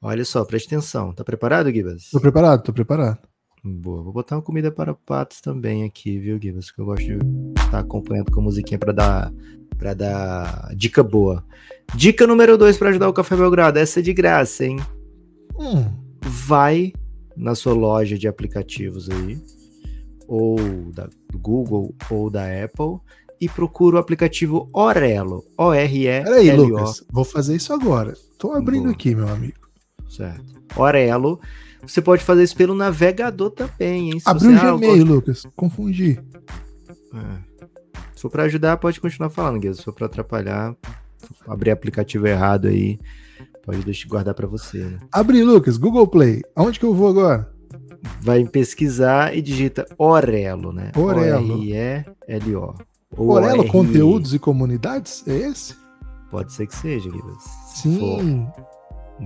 [0.01, 1.13] Olha só, preste atenção.
[1.13, 2.09] Tá preparado, Gibas?
[2.13, 3.19] Tô preparado, tô preparado.
[3.65, 4.05] Boa.
[4.05, 6.71] Vou botar uma comida para patos também aqui, viu, Gibas?
[6.71, 7.19] Que eu gosto de
[7.61, 9.33] estar acompanhando com a musiquinha para dar
[9.77, 11.45] para dar dica boa.
[11.97, 13.81] Dica número 2 para ajudar o Café Belgrado.
[13.81, 14.77] Essa é de graça, hein?
[15.59, 15.85] Hum,
[16.21, 16.93] Vai
[17.37, 19.39] na sua loja de aplicativos aí,
[20.27, 20.57] ou
[20.93, 22.99] da Google ou da Apple,
[23.41, 25.45] e procura o aplicativo Orelo.
[25.59, 26.25] O-R-E-L-O.
[26.25, 27.05] peraí, Lucas.
[27.11, 28.15] Vou fazer isso agora.
[28.39, 28.95] Tô abrindo Boa.
[28.95, 29.59] aqui, meu amigo.
[30.09, 30.63] Certo.
[30.77, 31.41] Orelo.
[31.85, 34.21] Você pode fazer isso pelo navegador também, hein?
[34.21, 35.43] Se Abriu o Ah, eu Gmail, Lucas.
[35.57, 36.21] Confundi.
[37.15, 37.67] É.
[38.15, 39.77] Se for pra ajudar, pode continuar falando, Guilherme.
[39.79, 40.77] Se for pra atrapalhar,
[41.47, 43.01] abrir aplicativo errado aí,
[43.65, 44.99] pode deixar guardar pra você, né?
[45.13, 45.77] Abri, Lucas.
[45.77, 46.43] Google Play.
[46.55, 47.51] Aonde que eu vou agora?
[48.21, 50.93] Vai pesquisar e digita Orelo, né?
[50.97, 51.55] Orelo.
[51.59, 52.75] O-R-E-L-O.
[53.17, 53.69] Orelo O-R-E.
[53.69, 55.23] Conteúdos e Comunidades?
[55.27, 55.77] É esse?
[56.31, 57.37] Pode ser que seja, Guilherme.
[57.75, 58.47] Sim.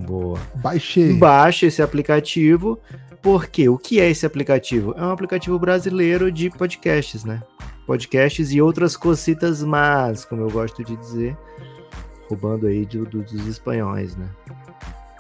[0.07, 0.39] Boa.
[0.57, 1.15] Baixei.
[1.15, 2.79] Baixa esse aplicativo,
[3.23, 4.93] porque o que é esse aplicativo?
[4.97, 7.43] É um aplicativo brasileiro de podcasts, né?
[7.87, 11.39] Podcasts e outras cositas más, como eu gosto de dizer,
[12.29, 14.29] roubando aí do- do- dos espanhóis, né?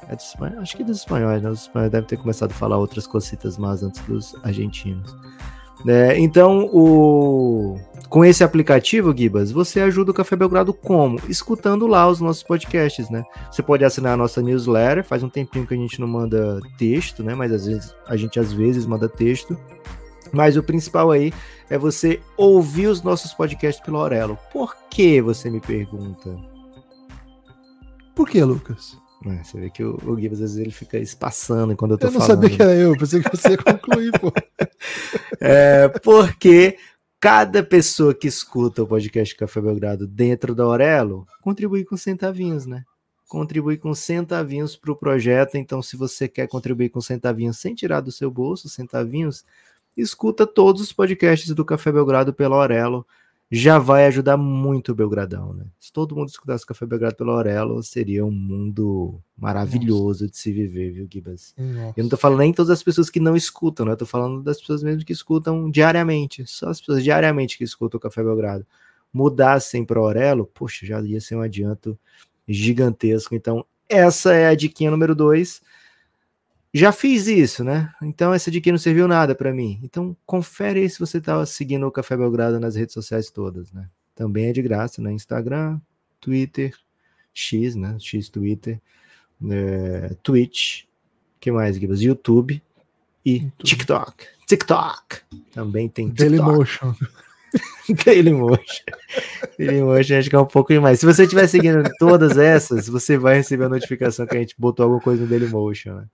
[0.08, 0.60] É espanhóis?
[0.60, 1.50] Acho que dos espanhóis, né?
[1.50, 5.16] Os espanhóis devem ter começado a falar outras cositas más antes dos argentinos.
[5.84, 6.18] né?
[6.18, 7.78] então, o...
[8.08, 11.20] com esse aplicativo, Gibas, você ajuda o Café Belgrado como?
[11.28, 13.24] Escutando lá os nossos podcasts, né?
[13.50, 17.22] Você pode assinar a nossa newsletter, faz um tempinho que a gente não manda texto,
[17.22, 17.34] né?
[17.34, 19.56] Mas às vezes a gente às vezes manda texto.
[20.32, 21.32] Mas o principal aí
[21.70, 24.36] é você ouvir os nossos podcasts pelo Aurelo.
[24.52, 26.36] Por que você me pergunta?
[28.16, 28.96] Por que, Lucas?
[29.26, 32.06] É, você vê que o, o Gibbs às vezes ele fica espaçando quando eu tô
[32.06, 32.42] Eu não falando.
[32.42, 32.96] sabia que era eu.
[32.96, 34.32] Pensei que você ia concluir, pô.
[35.38, 36.78] É, porque
[37.20, 42.84] cada pessoa que escuta o podcast Café Belgrado dentro da Aurelo contribui com centavinhos, né?
[43.28, 45.56] Contribui com centavinhos para o projeto.
[45.56, 49.44] Então, se você quer contribuir com centavinhos sem tirar do seu bolso centavinhos,
[49.94, 53.06] escuta todos os podcasts do Café Belgrado pela Aurelo.
[53.50, 55.66] Já vai ajudar muito o Belgradão, né?
[55.78, 60.50] Se todo mundo escutasse o Café Belgrado pela Aurelo, seria um mundo maravilhoso de se
[60.50, 61.54] viver, viu, Gibas?
[61.56, 61.94] Nossa.
[61.96, 63.92] Eu não tô falando nem todas as pessoas que não escutam, né?
[63.92, 66.44] Eu tô falando das pessoas mesmo que escutam diariamente.
[66.44, 68.66] Só as pessoas diariamente que escutam o Café Belgrado.
[69.12, 71.96] Mudassem para Aurelo, poxa, já ia ser um adianto
[72.48, 73.34] gigantesco.
[73.34, 75.62] Então, essa é a diquinha número dois.
[76.76, 77.90] Já fiz isso, né?
[78.02, 79.80] Então, essa diquinha não serviu nada para mim.
[79.82, 83.88] Então, confere aí se você tá seguindo o Café Belgrado nas redes sociais todas, né?
[84.14, 85.10] Também é de graça, né?
[85.10, 85.80] Instagram,
[86.20, 86.76] Twitter,
[87.32, 87.96] X, né?
[87.98, 88.78] X Twitter,
[89.50, 90.84] é, Twitch,
[91.40, 92.02] que mais, Gibas?
[92.02, 92.62] YouTube
[93.24, 93.64] e YouTube.
[93.64, 94.26] TikTok.
[94.46, 95.20] TikTok.
[95.52, 96.30] Também tem TikTok.
[96.30, 96.94] Dailymotion.
[98.04, 98.84] Dailymotion.
[99.58, 101.00] Dailymotion acho que é um pouco demais.
[101.00, 104.84] Se você estiver seguindo todas essas, você vai receber a notificação que a gente botou
[104.84, 105.94] alguma coisa no Dailymotion.
[105.94, 106.06] Né?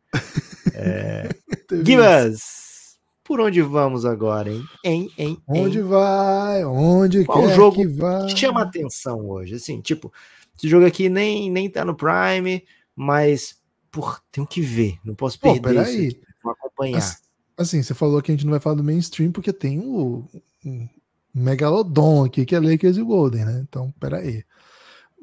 [1.85, 4.64] Gibas, por onde vamos agora, hein?
[4.85, 5.85] Hein, hein, Onde hein?
[5.85, 6.64] vai?
[6.64, 8.28] Onde Qual quer jogo que vai?
[8.37, 10.12] Chama atenção hoje, assim, tipo,
[10.57, 12.64] esse jogo aqui nem, nem tá no Prime,
[12.95, 13.57] mas,
[13.91, 16.09] por, tenho que ver, não posso Pô, perder isso peraí.
[16.09, 16.99] aqui, vou acompanhar.
[16.99, 17.16] Assim,
[17.57, 20.28] assim, você falou que a gente não vai falar do mainstream porque tem o,
[20.64, 20.89] o
[21.35, 23.64] Megalodon aqui, que é Lakers e Golden, né?
[23.68, 24.45] Então, peraí.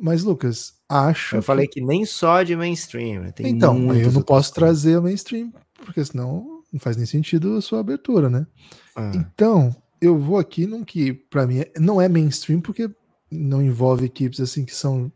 [0.02, 1.36] Mas, Lucas, acho.
[1.36, 3.32] Eu que- falei que nem só de mainstream, né?
[3.32, 4.52] Tem Então, eu não posso coisas.
[4.52, 5.52] trazer o mainstream,
[5.86, 8.48] porque senão não faz nem sentido a sua abertura, né?
[8.96, 12.90] Ah, Então, eu vou aqui num que, pra mim, não é mainstream, porque
[13.30, 15.12] não envolve equipes assim que são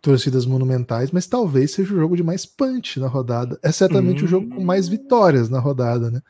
[0.00, 3.58] torcidas monumentais, mas talvez seja o jogo de mais punch na rodada.
[3.62, 6.22] É certamente o jogo com mais vitórias na rodada, né?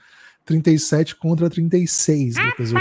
[0.44, 2.72] 37 contra 36, Lucas.
[2.72, 2.80] Eu-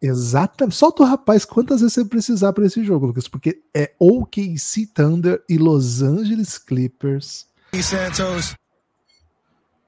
[0.00, 0.76] Exatamente.
[0.76, 5.42] Solta o rapaz quantas vezes você precisar para esse jogo, Lucas, porque é OKC Thunder
[5.48, 7.46] e Los Angeles Clippers.
[7.82, 8.54] Santos.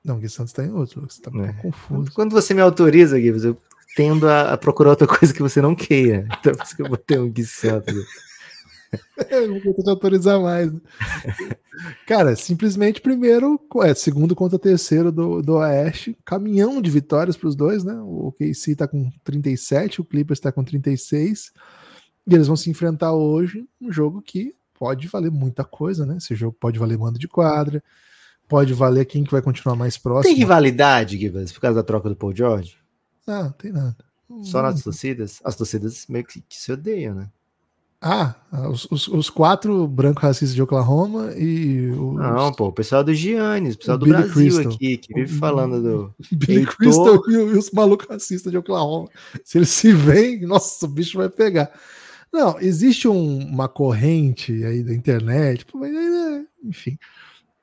[0.04, 1.18] Não, Gui Santos tá em outro, Lucas.
[1.18, 1.52] Tá um É.
[1.54, 2.10] confuso.
[2.12, 3.60] Quando você me autoriza, Gibbs, eu
[3.96, 6.26] tendo a, a, procurar outra coisa que você não queira.
[6.40, 7.92] Então por isso que eu botei um Guissanto.
[9.30, 10.70] eu vou te autorizar mais.
[12.06, 17.54] Cara, simplesmente primeiro, é, segundo contra terceiro do, do Oeste, caminhão de vitórias para os
[17.54, 17.94] dois, né?
[18.00, 21.52] O KC tá com 37, o Clippers tá com 36.
[22.26, 26.16] E eles vão se enfrentar hoje, um jogo que pode valer muita coisa, né?
[26.18, 27.82] Esse jogo pode valer mando de quadra,
[28.46, 30.34] pode valer quem que vai continuar mais próximo.
[30.34, 32.76] Tem rivalidade, Gibbs, por causa da troca do Paul George?
[33.26, 33.96] Não, não tem nada.
[34.42, 35.40] Só nas torcidas?
[35.42, 37.30] As torcidas meio que se odeiam, né?
[38.00, 38.36] Ah,
[38.70, 42.14] os, os, os, quatro brancos racistas de Oklahoma e os...
[42.14, 44.72] Não, pô, o pessoal do Giannis, o pessoal o do Billy Brasil Crystal.
[44.72, 46.14] aqui, que vive falando do.
[46.30, 46.76] Billy Heitor...
[46.76, 49.08] Crystal e, e, os malucos racistas de Oklahoma.
[49.42, 51.72] Se eles se veem, nossa, o bicho vai pegar.
[52.32, 56.96] Não, existe um, uma corrente aí da internet, né, enfim,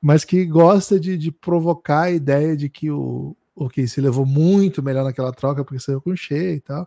[0.02, 4.26] mas que gosta de, de provocar a ideia de que o, o que se levou
[4.26, 6.86] muito melhor naquela troca porque saiu com cheio e tal.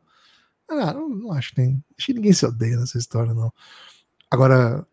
[0.70, 1.84] Ah, não, não acho que nem.
[1.98, 3.52] Acho que ninguém se odeia nessa história, não.
[4.30, 4.86] Agora,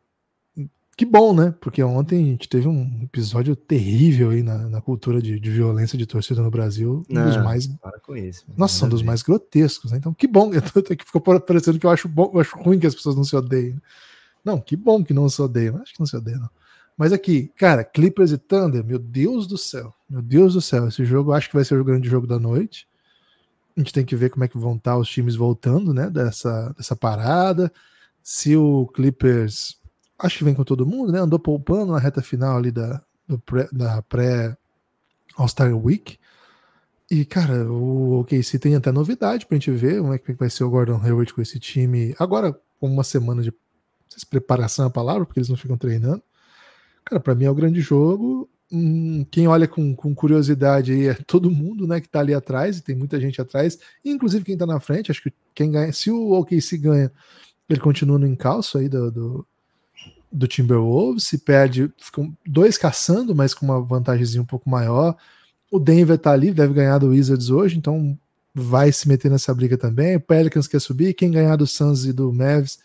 [0.97, 1.55] que bom, né?
[1.61, 5.99] Porque ontem a gente teve um episódio terrível aí na, na cultura de, de, violência
[5.99, 7.05] de torcida no Brasil.
[7.11, 7.67] Um não, dos mais.
[7.67, 8.47] Para com isso.
[8.57, 9.99] Nossa, são dos mais grotescos, né?
[9.99, 10.51] Então, que bom.
[10.55, 13.15] Eu tô, que ficou parecendo que eu acho bom, eu acho ruim que as pessoas
[13.15, 13.79] não se odeiem.
[14.43, 15.77] Não, que bom que não se odeiam.
[15.83, 16.51] Acho que não se odeiam, não.
[16.97, 19.93] Mas aqui, cara, Clippers e Thunder, meu Deus do céu.
[20.09, 20.89] Meu Deus do céu.
[20.89, 22.89] Esse jogo acho que vai ser o grande jogo da noite.
[23.77, 26.09] A gente tem que ver como é que vão estar os times voltando, né?
[26.09, 27.71] Dessa, dessa parada.
[28.23, 29.79] Se o Clippers
[30.19, 31.19] acho que vem com todo mundo, né?
[31.19, 33.03] Andou poupando na reta final ali da,
[33.45, 34.57] pré, da pré
[35.37, 36.19] All-Star Week.
[37.11, 40.65] E, cara, o OKC tem até novidade pra gente ver como é que vai ser
[40.65, 42.15] o Gordon Hayward com esse time.
[42.19, 43.53] Agora, com uma semana de
[44.09, 46.23] se preparação é a palavra, porque eles não ficam treinando.
[47.05, 48.49] Cara, para mim é o grande jogo.
[49.31, 52.83] Quem olha com, com, curiosidade aí é todo mundo, né, que tá ali atrás, e
[52.83, 55.11] tem muita gente atrás, inclusive quem tá na frente.
[55.11, 57.13] Acho que quem ganha, se o OKC ganha,
[57.69, 59.47] ele continua no encalço aí do, do,
[60.33, 65.17] do Timberwolves, se perde, ficam dois caçando, mas com uma vantagemzinha um pouco maior.
[65.71, 68.19] O Denver tá ali, deve ganhar do Wizards hoje, então
[68.55, 70.17] vai se meter nessa briga também.
[70.17, 72.79] O Pelicans quer subir, quem ganhar do Suns e do Mavs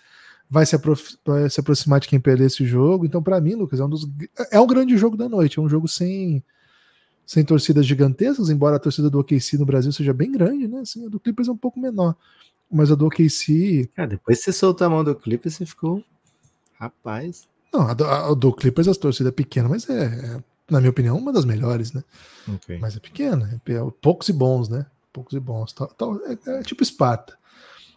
[0.51, 0.77] vai se,
[1.25, 3.05] vai se aproximar de quem perder esse jogo.
[3.05, 4.05] Então, para mim, Lucas, é um dos
[4.51, 6.43] é um grande jogo da noite, é um jogo sem
[7.25, 10.81] sem torcidas gigantescas, embora a torcida do OKC no Brasil seja bem grande, né?
[10.81, 12.13] Assim, a do Clippers é um pouco menor.
[12.69, 13.89] Mas a do OKC.
[13.95, 16.03] Cara, depois que você soltou a mão do Clippers, você ficou
[16.81, 17.47] Rapaz.
[17.71, 20.89] Não, a do, a do Clippers a torcida é pequena, mas é, é, na minha
[20.89, 22.03] opinião, uma das melhores, né?
[22.55, 22.79] Okay.
[22.79, 24.85] Mas é pequena, é, é, poucos e bons, né?
[25.13, 25.75] Poucos e bons.
[26.25, 27.37] É, é, tipo Esparta.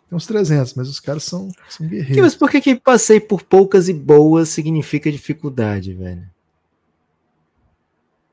[0.09, 2.23] Tem uns 300, mas os caras são, são guerreiros.
[2.23, 6.29] Mas por que, que passei por poucas e boas significa dificuldade, velho?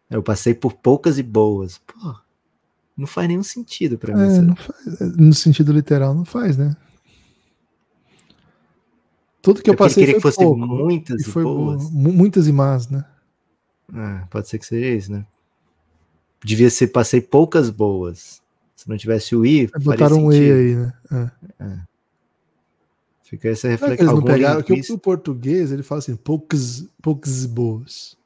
[0.10, 1.78] Eu passei por poucas e boas.
[1.80, 2.16] Pô,
[2.98, 4.52] não faz nenhum sentido para mim.
[4.52, 6.76] É, faz, no sentido literal, não faz, né?
[9.42, 11.90] Tudo que eu, eu passei queria que fosse pouco, muitas e, foi boas.
[11.90, 13.06] Muitas e más, né?
[13.94, 15.26] Ah, pode ser que seja isso, né?
[16.44, 18.42] Devia ser passei poucas boas.
[18.82, 20.94] Se não tivesse o I, é, botaram um E aí, né?
[21.12, 21.64] É.
[21.64, 21.80] É.
[23.22, 24.08] Fica essa reflexão.
[24.08, 28.18] Eles não pegaram, que o, português ele fala assim, poucas, poucas boas.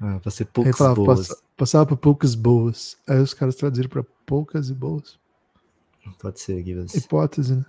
[0.00, 1.18] Ah, pra ser poucas falava, boas.
[1.18, 2.96] Passava, passava por poucas boas.
[3.08, 5.18] Aí os caras traduziram para poucas e boas.
[6.20, 6.88] Pode ser, Guilherme.
[6.94, 7.66] Hipótese, né?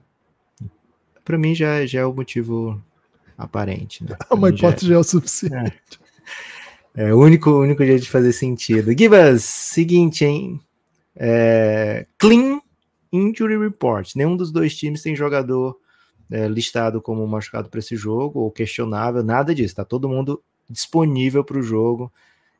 [1.23, 2.79] Para mim já, já é o motivo
[3.35, 4.03] aparente.
[4.03, 4.15] Né?
[4.29, 5.99] Uma hipótese já é, o suficiente.
[6.95, 8.95] É, é, o único, único jeito de fazer sentido.
[8.95, 10.61] Gibas, seguinte, hein?
[11.15, 12.59] É, clean
[13.11, 14.15] Injury Report.
[14.15, 15.79] Nenhum dos dois times tem jogador
[16.29, 19.75] é, listado como machucado para esse jogo ou questionável, nada disso.
[19.75, 22.11] Tá todo mundo disponível para o jogo.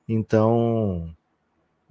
[0.08, 1.14] Então,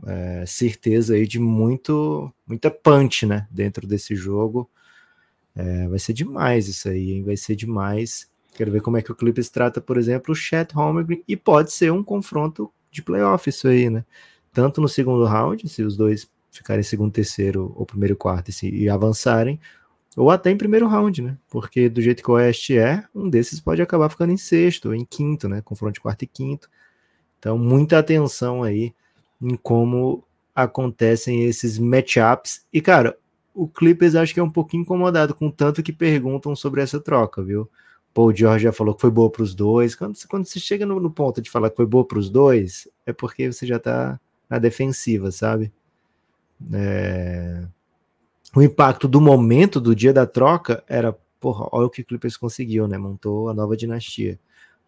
[0.07, 3.47] é, certeza aí de muito, muita punch, né?
[3.51, 4.69] Dentro desse jogo.
[5.55, 7.25] É, vai ser demais isso aí, hein?
[7.25, 8.31] Vai ser demais.
[8.55, 11.73] Quero ver como é que o Clippers trata, por exemplo, o Chet Holmgren e pode
[11.73, 14.05] ser um confronto de playoff isso aí, né?
[14.53, 18.69] Tanto no segundo round, se os dois ficarem segundo, terceiro ou primeiro, quarto e, se,
[18.71, 19.61] e avançarem,
[20.17, 21.37] ou até em primeiro round, né?
[21.51, 24.95] Porque do jeito que o Oeste é, um desses pode acabar ficando em sexto ou
[24.95, 25.61] em quinto, né?
[25.61, 26.71] Confronto de quarto e quinto.
[27.39, 28.95] Então, muita atenção aí
[29.43, 30.25] em como
[30.55, 32.65] acontecem esses matchups.
[32.73, 33.19] E, cara,
[33.53, 37.43] o Clippers acho que é um pouquinho incomodado com tanto que perguntam sobre essa troca,
[37.43, 37.69] viu?
[38.15, 39.97] Paul George já falou que foi boa para os dois.
[39.97, 42.89] Quando, quando você chega no, no, ponto de falar que foi boa para os dois,
[43.05, 45.73] é porque você já está na defensiva, sabe?
[46.73, 47.67] É...
[48.55, 52.37] O impacto do momento do dia da troca era, porra, olha o que o Clippers
[52.37, 52.97] conseguiu, né?
[52.99, 54.39] Montou a nova dinastia.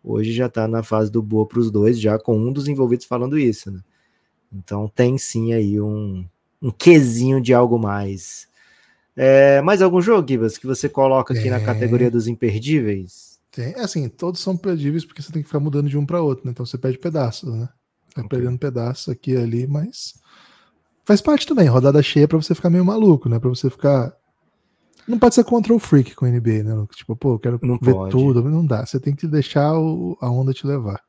[0.05, 3.07] Hoje já está na fase do boa para os dois, já com um dos envolvidos
[3.07, 3.81] falando isso, né?
[4.53, 6.25] Então tem sim aí um,
[6.62, 8.49] um quesinho de algo mais
[9.17, 11.61] É, mais algum jogo, Gibas, que você coloca aqui na É.
[11.61, 13.41] categoria dos imperdíveis?
[13.51, 16.21] Tem, é assim, todos são perdíveis porque você tem que ficar mudando de um para
[16.23, 16.51] outro, né?
[16.53, 17.69] Então você perde pedaços, né?
[18.14, 18.29] Vai Ok.
[18.29, 20.14] perdendo pedaços aqui e ali, mas
[21.07, 21.67] faz parte também.
[21.69, 23.39] Rodada cheia pra você ficar meio maluco, né?
[23.39, 24.13] Pra você ficar.
[25.09, 26.75] Não pode ser control freak com o NBA, né?
[26.75, 26.97] Lucas?
[26.97, 28.11] Tipo, pô, eu quero Não ver pode.
[28.11, 28.43] tudo.
[28.43, 28.85] Não dá.
[28.85, 31.01] Você tem que deixar o- a onda te levar.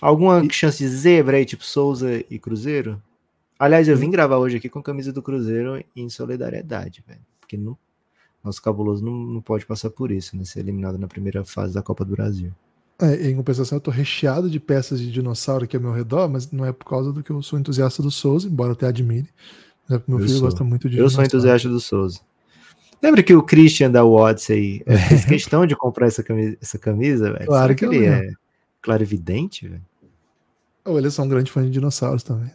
[0.00, 3.02] Alguma chance de zebra aí, tipo Souza e Cruzeiro?
[3.58, 7.20] Aliás, eu vim gravar hoje aqui com a camisa do Cruzeiro em solidariedade, velho.
[7.40, 7.76] Porque não,
[8.42, 10.44] nosso cabuloso não, não pode passar por isso, né?
[10.44, 12.52] Ser eliminado na primeira fase da Copa do Brasil.
[13.02, 16.50] É, em compensação, eu tô recheado de peças de dinossauro aqui ao meu redor, mas
[16.52, 19.28] não é por causa do que eu sou entusiasta do Souza, embora eu até admire.
[19.88, 20.48] Mas é porque meu Eu filho sou.
[20.48, 22.20] gosta muito de Eu sou entusiasta do Souza.
[23.02, 27.32] Lembra que o Christian da Odyssey eh, fez questão de comprar essa camisa, essa camisa
[27.32, 27.46] velho?
[27.46, 28.30] Claro que que ele é
[28.80, 29.82] clarividente, velho?
[30.84, 32.52] Ou ele é só um grande fã de dinossauros também.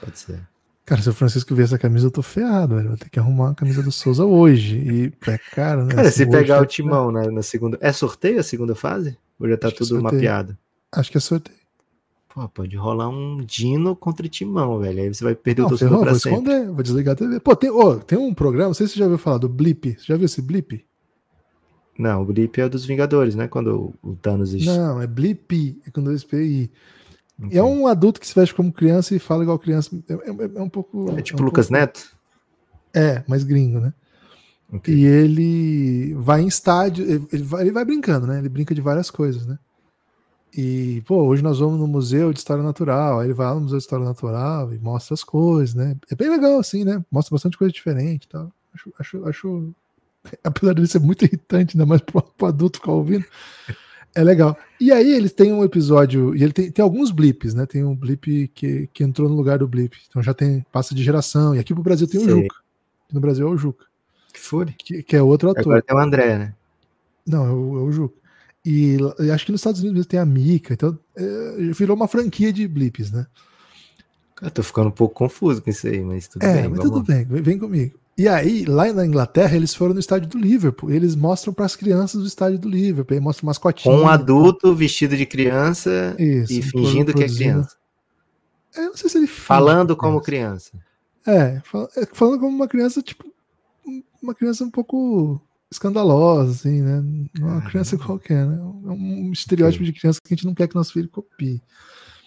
[0.00, 0.40] Pode ser.
[0.84, 2.88] Cara, se o Francisco ver essa camisa, eu tô ferrado, velho.
[2.88, 4.78] Vou ter que arrumar uma camisa do Souza hoje.
[4.78, 5.94] E é caro, né?
[5.94, 7.78] Cara, Assim, se pegar tá- o timão na, na segunda.
[7.80, 9.16] É sorteio a segunda fase?
[9.38, 10.58] Ou já tá Acho é tudo mapeado?
[10.90, 11.58] Acho que é sorteio.
[12.34, 15.02] Pô, pode rolar um Dino contra Timão, velho.
[15.02, 16.38] Aí você vai perder Não, o torcedor ferrou, pra vou sempre.
[16.52, 17.40] esconder, vou desligar a TV.
[17.40, 19.92] Pô, tem, ô, tem um programa, não sei se você já ouviu falar do Blip.
[19.98, 20.84] Você já viu esse Blip?
[21.98, 23.46] Não, o Blip é dos Vingadores, né?
[23.48, 24.54] Quando o Thanos...
[24.64, 26.70] Não, é Blip, é com dois P e
[27.42, 27.46] I.
[27.46, 27.54] Ok.
[27.56, 29.90] E é um adulto que se veste como criança e fala igual criança.
[30.08, 31.10] É, é- é um pouco.
[31.16, 32.10] É tipo um Lucas pouco- Neto?
[32.94, 33.92] É, mais gringo, né?
[34.72, 34.94] Ok.
[34.94, 38.38] E ele vai em estádio, ele vai, ele vai brincando, né?
[38.38, 39.58] Ele brinca de várias coisas, né?
[40.54, 43.20] E, pô, hoje nós vamos no Museu de História Natural.
[43.20, 45.96] Aí ele vai lá no Museu de História Natural e mostra as coisas, né?
[46.10, 47.02] É bem legal, assim, né?
[47.10, 48.52] Mostra bastante coisa diferente e tal.
[48.74, 49.74] Acho, acho, acho.
[50.44, 53.24] Apesar dele ser muito irritante, ainda mais pro, pro adulto ficar ouvindo,
[54.14, 54.56] é legal.
[54.80, 57.66] E aí eles têm um episódio, e ele tem, tem alguns blips, né?
[57.66, 59.96] Tem um blip que, que entrou no lugar do blip.
[60.08, 61.54] Então já tem, passa de geração.
[61.54, 62.42] E aqui pro Brasil tem o Sei.
[62.42, 62.56] Juca.
[63.12, 63.84] No Brasil é o Juca,
[64.32, 64.74] Que fúria.
[64.78, 65.62] que, que é outro ator.
[65.62, 66.54] Agora tem o André, né?
[67.26, 68.16] Não, é o, é o Juca.
[68.64, 72.52] E, e acho que nos Estados Unidos tem a Mika, então é, virou uma franquia
[72.52, 73.26] de blips, né?
[74.40, 76.68] Eu tô ficando um pouco confuso com isso aí, mas tudo é, bem.
[76.68, 77.98] mas tudo bem, vem comigo.
[78.16, 80.90] E aí, lá na Inglaterra, eles foram no estádio do Liverpool.
[80.90, 83.14] Eles mostram para as crianças do estádio do Liverpool.
[83.14, 83.94] Aí mostram mascotinha.
[83.94, 87.76] Com um adulto vestido de criança Isso, e fingindo que é criança.
[88.76, 90.72] É, não sei se ele Falando é como criança.
[91.26, 91.60] É,
[91.96, 93.24] é, falando como uma criança, tipo,
[94.22, 95.40] uma criança um pouco
[95.70, 97.02] escandalosa, assim, né?
[97.40, 98.58] É uma criança qualquer, né?
[98.58, 101.62] É um estereótipo de criança que a gente não quer que nosso filho copie.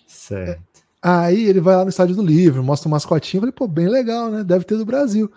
[0.08, 0.64] Certo.
[1.02, 4.32] Aí ele vai lá no estádio do livro, mostra um mascotinho, falei, pô, bem legal,
[4.32, 4.44] né?
[4.44, 5.32] Deve ter do Brasil.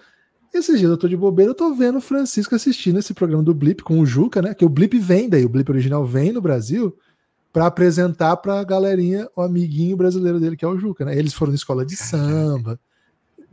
[0.53, 3.55] Esses dias eu tô de bobeira, eu tô vendo o Francisco assistindo esse programa do
[3.55, 4.55] Blip com o Juca, né?
[4.55, 6.97] Que o Blip vem daí, o Blip original vem no Brasil
[7.53, 11.17] pra apresentar pra galerinha o amiguinho brasileiro dele, que é o Juca, né?
[11.17, 12.79] Eles foram na escola de samba,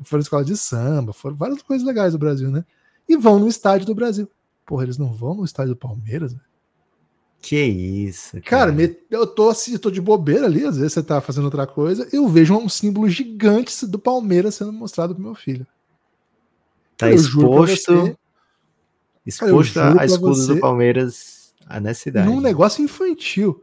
[0.04, 2.64] foram na escola de samba, foram várias coisas legais do Brasil, né?
[3.08, 4.30] E vão no estádio do Brasil.
[4.66, 6.34] Porra, eles não vão no estádio do Palmeiras?
[6.34, 6.40] né?
[7.42, 11.04] Que isso, Cara, me- eu tô assim, eu tô de bobeira ali, às vezes você
[11.04, 15.36] tá fazendo outra coisa, eu vejo um símbolo gigante do Palmeiras sendo mostrado pro meu
[15.36, 15.68] filho.
[16.98, 18.18] Tá eu exposto,
[19.26, 22.28] exposto escudos você- do Palmeiras ah, nessa cidade.
[22.28, 23.62] Num negócio infantil.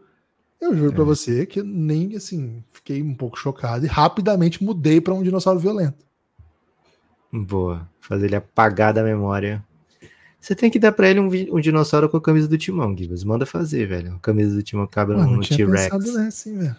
[0.60, 1.06] Eu juro pra É.
[1.06, 6.04] você que nem assim, fiquei um pouco chocado e rapidamente mudei pra um dinossauro violento.
[7.32, 7.88] Boa.
[8.00, 9.64] Fazer ele apagar da memória.
[10.38, 11.26] Você tem que dar pra ele um,
[11.56, 13.24] um dinossauro com a camisa do Timão, Gibas.
[13.24, 14.14] Manda fazer, velho.
[14.14, 15.70] A camisa do Timão cabe Pô, não no T-Rex.
[15.70, 16.76] pensado nessa, hein, velho.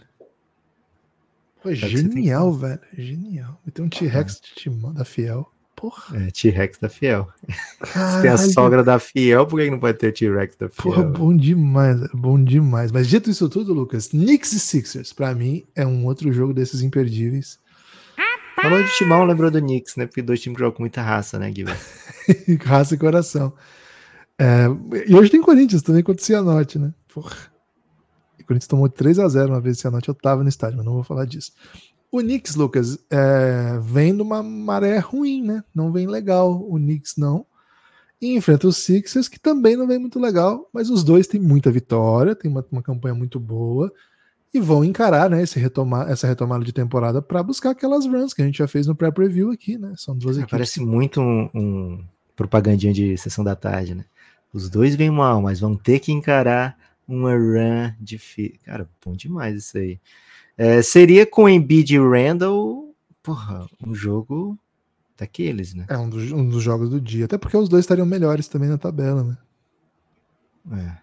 [1.66, 2.80] É que genial, velho.
[2.98, 3.60] Genial.
[3.74, 5.50] Tem um T-Rex de Timão, da Fiel.
[5.76, 6.18] Porra.
[6.18, 7.28] É, T-Rex da Fiel.
[7.84, 10.94] Se tem a sogra da Fiel, por que não pode ter T-Rex da Fiel?
[10.94, 12.92] Porra, bom demais, é bom demais.
[12.92, 16.82] Mas dito isso tudo, Lucas, Knicks e Sixers, pra mim, é um outro jogo desses
[16.82, 17.60] imperdíveis.
[18.64, 20.06] Falou de Timão, lembrou do Knicks, né?
[20.06, 21.78] Porque dois times jogam com muita raça, né, Gibas?
[22.64, 23.54] Raça e coração.
[24.40, 24.66] É,
[25.06, 26.94] e hoje tem Corinthians também contra o Cianorte, né?
[27.14, 27.36] Porra.
[28.40, 30.86] O Corinthians tomou 3 a 0 uma vez o Cianorte, eu tava no estádio, mas
[30.86, 31.52] não vou falar disso.
[32.14, 35.64] O Knicks, Lucas, é, vem numa maré ruim, né?
[35.74, 36.64] Não vem legal.
[36.70, 37.44] O Knicks não.
[38.22, 41.72] E enfrenta os Sixers, que também não vem muito legal, mas os dois têm muita
[41.72, 43.92] vitória, tem uma, uma campanha muito boa
[44.54, 48.44] e vão encarar né, esse retomar, essa retomada de temporada para buscar aquelas runs que
[48.44, 49.96] a gente já fez no pré-preview aqui, né?
[49.98, 50.52] São duas Cara, equipes.
[50.52, 52.06] parece muito um, um
[52.36, 54.06] propagandinha de sessão da tarde, né?
[54.54, 58.60] Os dois vêm mal, mas vão ter que encarar uma run difícil.
[58.64, 60.00] Cara, bom demais isso aí.
[60.58, 62.94] É, seria com Embiid e Randall,
[63.24, 64.58] porra, um jogo
[65.18, 65.86] daqueles, né?
[65.90, 67.26] É um dos, um dos jogos do dia.
[67.26, 69.38] Até porque os dois estariam melhores também na tabela, né?
[70.72, 70.98] É.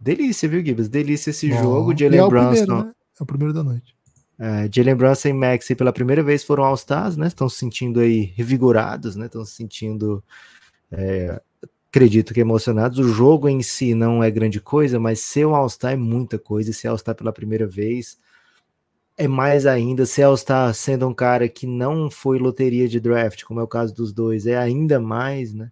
[0.00, 0.88] Delícia, viu, Gibbs?
[0.88, 1.92] Delícia esse Bom, jogo.
[1.92, 2.92] e é o Brunson, primeiro, né?
[3.18, 3.96] É o primeiro da noite.
[4.38, 7.26] é, Jalen Brunson e Maxi pela primeira vez foram All-Stars, né?
[7.26, 9.26] Estão se sentindo aí revigorados, né?
[9.26, 10.22] Estão se sentindo
[10.90, 11.40] É,
[11.90, 12.98] acredito que emocionados.
[12.98, 16.70] O jogo em si não é grande coisa, mas ser um All-Star é muita coisa.
[16.70, 18.18] E ser All-Star pela primeira vez
[19.18, 20.06] é mais ainda.
[20.06, 23.94] Ser All-Star sendo um cara que não foi loteria de draft, como é o caso
[23.94, 25.70] dos dois, é ainda mais, né?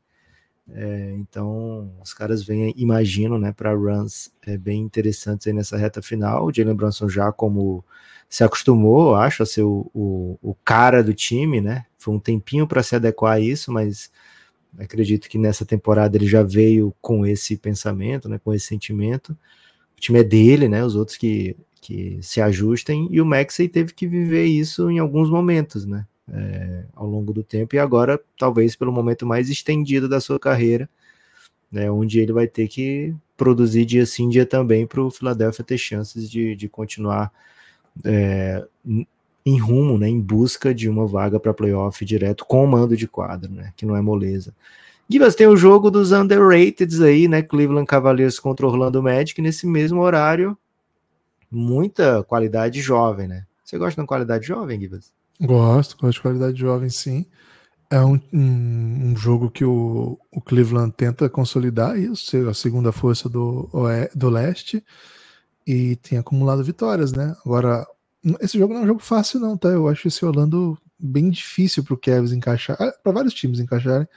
[0.68, 6.02] É, então, os caras vêm, imagino, né, para runs é, bem interessantes aí nessa reta
[6.02, 6.46] final.
[6.46, 7.84] O Jalen Brunson já como
[8.28, 11.86] se acostumou, acho, a ser o, o, o cara do time, né?
[11.96, 14.10] Foi um tempinho para se adequar a isso, mas
[14.78, 19.30] acredito que nessa temporada ele já veio com esse pensamento, né, com esse sentimento.
[19.96, 20.84] O time é dele, né?
[20.84, 25.30] Os outros que, que se ajustem, e o Maxey teve que viver isso em alguns
[25.30, 26.06] momentos, né?
[26.32, 30.88] é, ao longo do tempo, e agora, talvez pelo momento mais estendido da sua carreira,
[31.70, 35.78] né, onde ele vai ter que produzir dia sim, dia também, para o Philadelphia ter
[35.78, 37.32] chances de, de continuar
[38.04, 38.64] é,
[39.44, 43.06] em rumo, né, em busca de uma vaga para playoff direto com o mando de
[43.06, 44.54] quadro, né, que não é moleza.
[45.08, 47.40] Gibas tem o jogo dos underrateds aí, né?
[47.40, 50.58] Cleveland Cavaliers contra Orlando Magic nesse mesmo horário.
[51.50, 53.46] Muita qualidade jovem, né?
[53.64, 55.12] Você gosta de qualidade jovem, Gibas?
[55.40, 57.26] Gosto, gosto de qualidade jovem, sim.
[57.90, 63.28] É um, um, um, jogo que o, o, Cleveland tenta consolidar isso, a segunda força
[63.28, 63.68] do,
[64.14, 64.84] do leste
[65.66, 67.36] e tem acumulado vitórias, né?
[67.44, 67.86] Agora,
[68.40, 69.68] esse jogo não é um jogo fácil, não, tá?
[69.68, 74.08] Eu acho esse Orlando bem difícil para o Cavs encaixar, ah, para vários times encaixarem.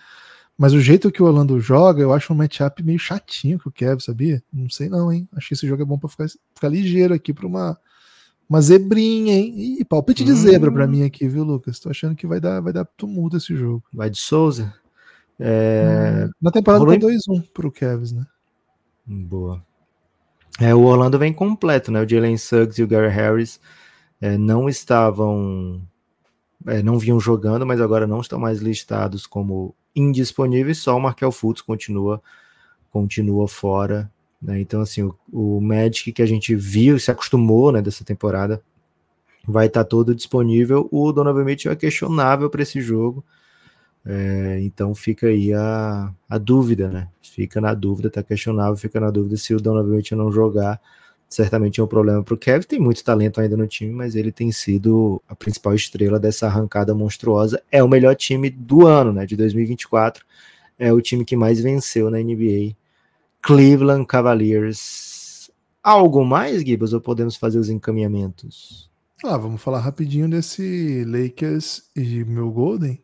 [0.59, 3.71] Mas o jeito que o Orlando joga, eu acho um matchup meio chatinho com o
[3.71, 4.43] Cavs, sabia?
[4.51, 5.25] Não sei não, hein?
[5.33, 7.77] Acho que esse jogo é bom para ficar, ficar ligeiro aqui para uma
[8.49, 9.53] uma zebrinha, hein?
[9.79, 10.35] Ih, palpite de hum.
[10.35, 11.79] zebra para mim aqui, viu, Lucas?
[11.79, 13.85] Tô achando que vai dar, vai dar tumulto esse jogo.
[13.93, 14.73] Vai de Souza?
[15.39, 16.25] É...
[16.25, 16.99] Hum, na temporada Rolou...
[16.99, 18.25] tá 2-1 pro Cavs, né?
[19.05, 19.63] Boa.
[20.59, 22.03] É, o Orlando vem completo, né?
[22.03, 23.61] O Jalen Suggs e o Gary Harris
[24.19, 25.81] é, não estavam.
[26.67, 30.79] É, não vinham jogando, mas agora não estão mais listados como indisponíveis.
[30.79, 32.21] Só o Markel Fultz continua,
[32.91, 34.11] continua fora
[34.41, 34.59] né?
[34.61, 38.61] Então, assim, o, o Magic que a gente viu, se acostumou né, dessa temporada,
[39.47, 40.87] vai estar tá todo disponível.
[40.91, 43.23] O Donovan Mitchell é questionável para esse jogo.
[44.05, 47.09] É, então fica aí a, a dúvida, né?
[47.21, 50.79] Fica na dúvida, tá questionável, fica na dúvida se o Donovan Mitchell não jogar.
[51.29, 52.65] Certamente é um problema para o Kevin.
[52.65, 56.95] Tem muito talento ainda no time, mas ele tem sido a principal estrela dessa arrancada
[56.95, 57.61] monstruosa.
[57.71, 59.27] É o melhor time do ano, né?
[59.27, 60.25] De 2024.
[60.79, 62.75] É o time que mais venceu na NBA
[63.43, 65.51] Cleveland Cavaliers.
[65.83, 68.89] Algo mais, Gibbs, ou podemos fazer os encaminhamentos?
[69.23, 73.01] Ah, vamos falar rapidinho desse Lakers e meu Golden,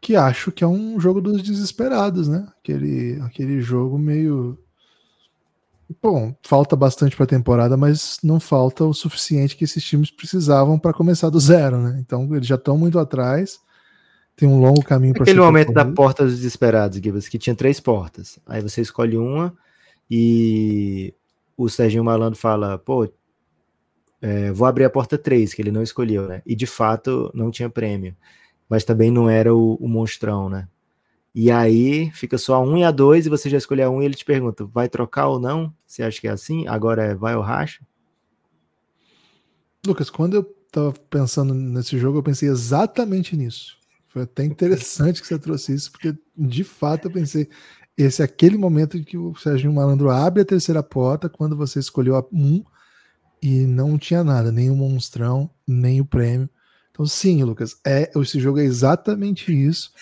[0.00, 2.46] que acho que é um jogo dos desesperados, né?
[2.58, 4.58] Aquele, aquele jogo meio.
[6.02, 10.78] Bom, falta bastante para a temporada, mas não falta o suficiente que esses times precisavam
[10.78, 11.98] para começar do zero, né?
[12.00, 13.60] Então eles já estão muito atrás
[14.36, 17.78] tem um longo caminho para Aquele momento da porta dos desesperados, Gibbs, que tinha três
[17.78, 18.38] portas.
[18.46, 19.54] Aí você escolhe uma
[20.10, 21.14] e
[21.56, 23.08] o Serginho Malandro fala, pô,
[24.20, 26.42] é, vou abrir a porta 3, que ele não escolheu, né?
[26.44, 28.16] E de fato não tinha prêmio.
[28.68, 30.66] Mas também não era o, o monstrão, né?
[31.34, 34.02] E aí fica só a 1 e a 2 e você já escolheu a 1
[34.02, 35.74] e ele te pergunta, vai trocar ou não?
[35.84, 36.66] Você acha que é assim?
[36.68, 37.84] Agora é vai ou racha?
[39.84, 43.76] Lucas, quando eu tava pensando nesse jogo, eu pensei exatamente nisso.
[44.06, 47.48] Foi até interessante que você trouxe isso, porque de fato eu pensei,
[47.96, 51.80] esse é aquele momento em que o Sérgio Malandro abre a terceira porta, quando você
[51.80, 52.64] escolheu a 1
[53.42, 56.48] e não tinha nada, nem o monstrão, nem o prêmio.
[56.90, 59.92] Então, sim, Lucas, é, esse jogo é exatamente isso.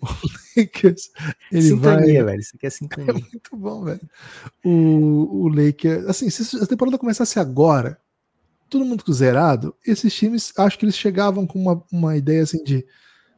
[0.56, 1.10] O Lakers,
[1.50, 2.32] ele sintonia, vai...
[2.32, 2.40] velho.
[2.40, 3.10] Isso aqui é sintonia.
[3.10, 4.00] É muito bom, velho.
[4.64, 7.98] O, o Lakers, assim, se a temporada começasse agora,
[8.70, 12.84] todo mundo zerado, esses times, acho que eles chegavam com uma, uma ideia assim de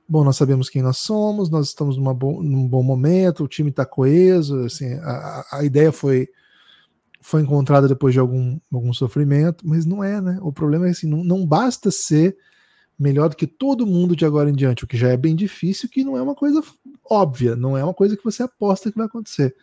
[0.08, 3.70] bom, nós sabemos quem nós somos, nós estamos numa bo num bom momento, o time
[3.70, 6.28] está coeso, assim, a, a ideia foi
[7.20, 10.38] foi encontrada depois de algum, algum sofrimento, mas não é, né?
[10.42, 12.36] O problema é assim, não, não basta ser
[12.98, 15.88] melhor do que todo mundo de agora em diante, o que já é bem difícil,
[15.88, 16.62] que não é uma coisa
[17.04, 19.54] óbvia, não é uma coisa que você aposta que vai acontecer.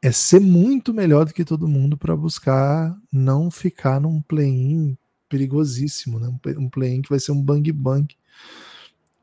[0.00, 4.96] É ser muito melhor do que todo mundo para buscar não ficar num play-in
[5.28, 6.28] perigosíssimo, né?
[6.58, 8.06] Um play-in que vai ser um bang-bang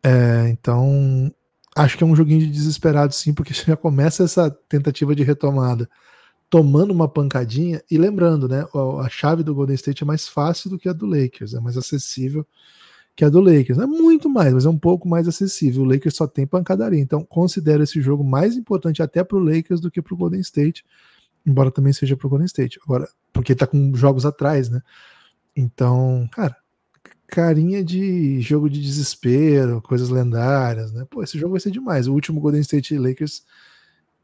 [0.04, 1.34] é, então,
[1.76, 5.90] acho que é um joguinho de desesperado, sim, porque já começa essa tentativa de retomada
[6.50, 8.66] tomando uma pancadinha e lembrando, né?
[9.04, 11.78] A chave do Golden State é mais fácil do que a do Lakers, é mais
[11.78, 12.46] acessível
[13.20, 13.78] que a do Lakers.
[13.78, 15.84] Não é muito mais, mas é um pouco mais acessível.
[15.84, 19.82] O Lakers só tem pancadaria, então considero esse jogo mais importante até para o Lakers
[19.82, 20.86] do que para o Golden State,
[21.46, 22.80] embora também seja para o Golden State.
[22.82, 24.82] Agora, porque tá com jogos atrás, né?
[25.54, 26.56] Então, cara,
[27.28, 31.06] carinha de jogo de desespero, coisas lendárias, né?
[31.10, 32.08] Pô, esse jogo vai ser demais.
[32.08, 33.44] O último Golden State Lakers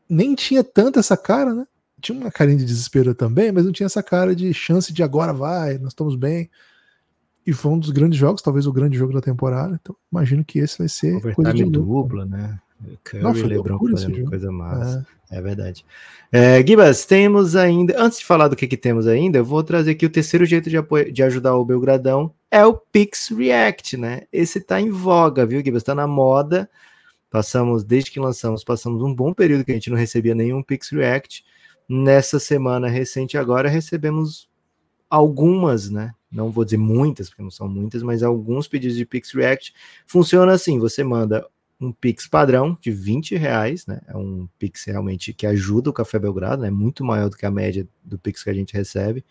[0.08, 1.68] nem tinha tanto essa cara, né?
[2.00, 5.34] Tinha uma carinha de desespero também, mas não tinha essa cara de chance de agora
[5.34, 6.50] vai, nós estamos bem.
[7.46, 9.80] E foi um dos grandes jogos, talvez o grande jogo da temporada.
[9.82, 12.60] Então, imagino que esse vai ser coisa de dupla, né?
[13.04, 15.06] Curry não, e LeBron fazendo coisa massa.
[15.30, 15.86] É, é verdade.
[16.32, 17.96] É, Gibas, temos ainda.
[17.98, 20.70] Antes de falar do que, que temos ainda, eu vou trazer aqui o terceiro jeito
[20.70, 24.22] de, apoio, de ajudar o Belgradão é o Pix React, né?
[24.32, 25.84] Esse tá em voga, viu, Gibas?
[25.84, 26.70] Tá na moda.
[27.30, 30.90] Passamos, desde que lançamos, passamos um bom período que a gente não recebia nenhum Pix
[30.90, 31.44] React.
[31.88, 34.48] Nessa semana recente agora recebemos
[35.16, 36.14] algumas, né?
[36.32, 39.74] Não vou dizer muitas, porque não são muitas, mas alguns pedidos de Pix React.
[40.06, 41.48] Funciona assim: você manda
[41.80, 44.02] um Pix padrão de 20 reais, né?
[44.08, 46.70] É um Pix realmente que ajuda o Café Belgrado, né?
[46.70, 49.24] Muito maior do que a média do Pix que a gente recebe.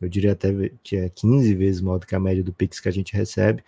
[0.00, 0.52] Eu diria até
[0.82, 3.64] que é 15 vezes maior do que a média do Pix que a gente recebe.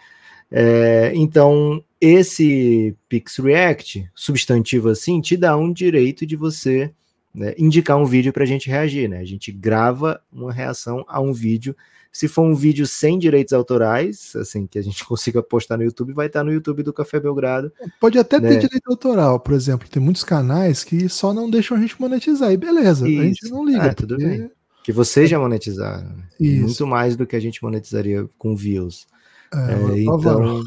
[0.50, 6.92] É, então, esse Pix React, substantivo assim, te dá um direito de você
[7.34, 9.18] né, indicar um vídeo para a gente reagir, né?
[9.18, 11.76] A gente grava uma reação a um vídeo.
[12.12, 16.12] Se for um vídeo sem direitos autorais, assim, que a gente consiga postar no YouTube,
[16.12, 17.72] vai estar no YouTube do Café Belgrado.
[18.00, 18.48] Pode até né?
[18.48, 19.88] ter direito autoral, por exemplo.
[19.88, 22.52] Tem muitos canais que só não deixam a gente monetizar.
[22.52, 23.20] E beleza, Isso.
[23.20, 23.90] a gente não liga.
[23.90, 24.50] Ah, tudo bem.
[24.82, 26.08] Que vocês já monetizaram.
[26.08, 26.24] Né?
[26.40, 29.06] Muito mais do que a gente monetizaria com views.
[29.52, 30.64] É, é, então,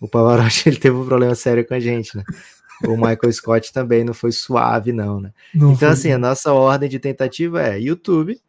[0.00, 2.24] o Pavarotti ele teve um problema sério com a gente, né?
[2.86, 5.32] O Michael Scott também não foi suave, não, né?
[5.54, 5.88] Não então, foi.
[5.88, 8.40] assim, a nossa ordem de tentativa é YouTube,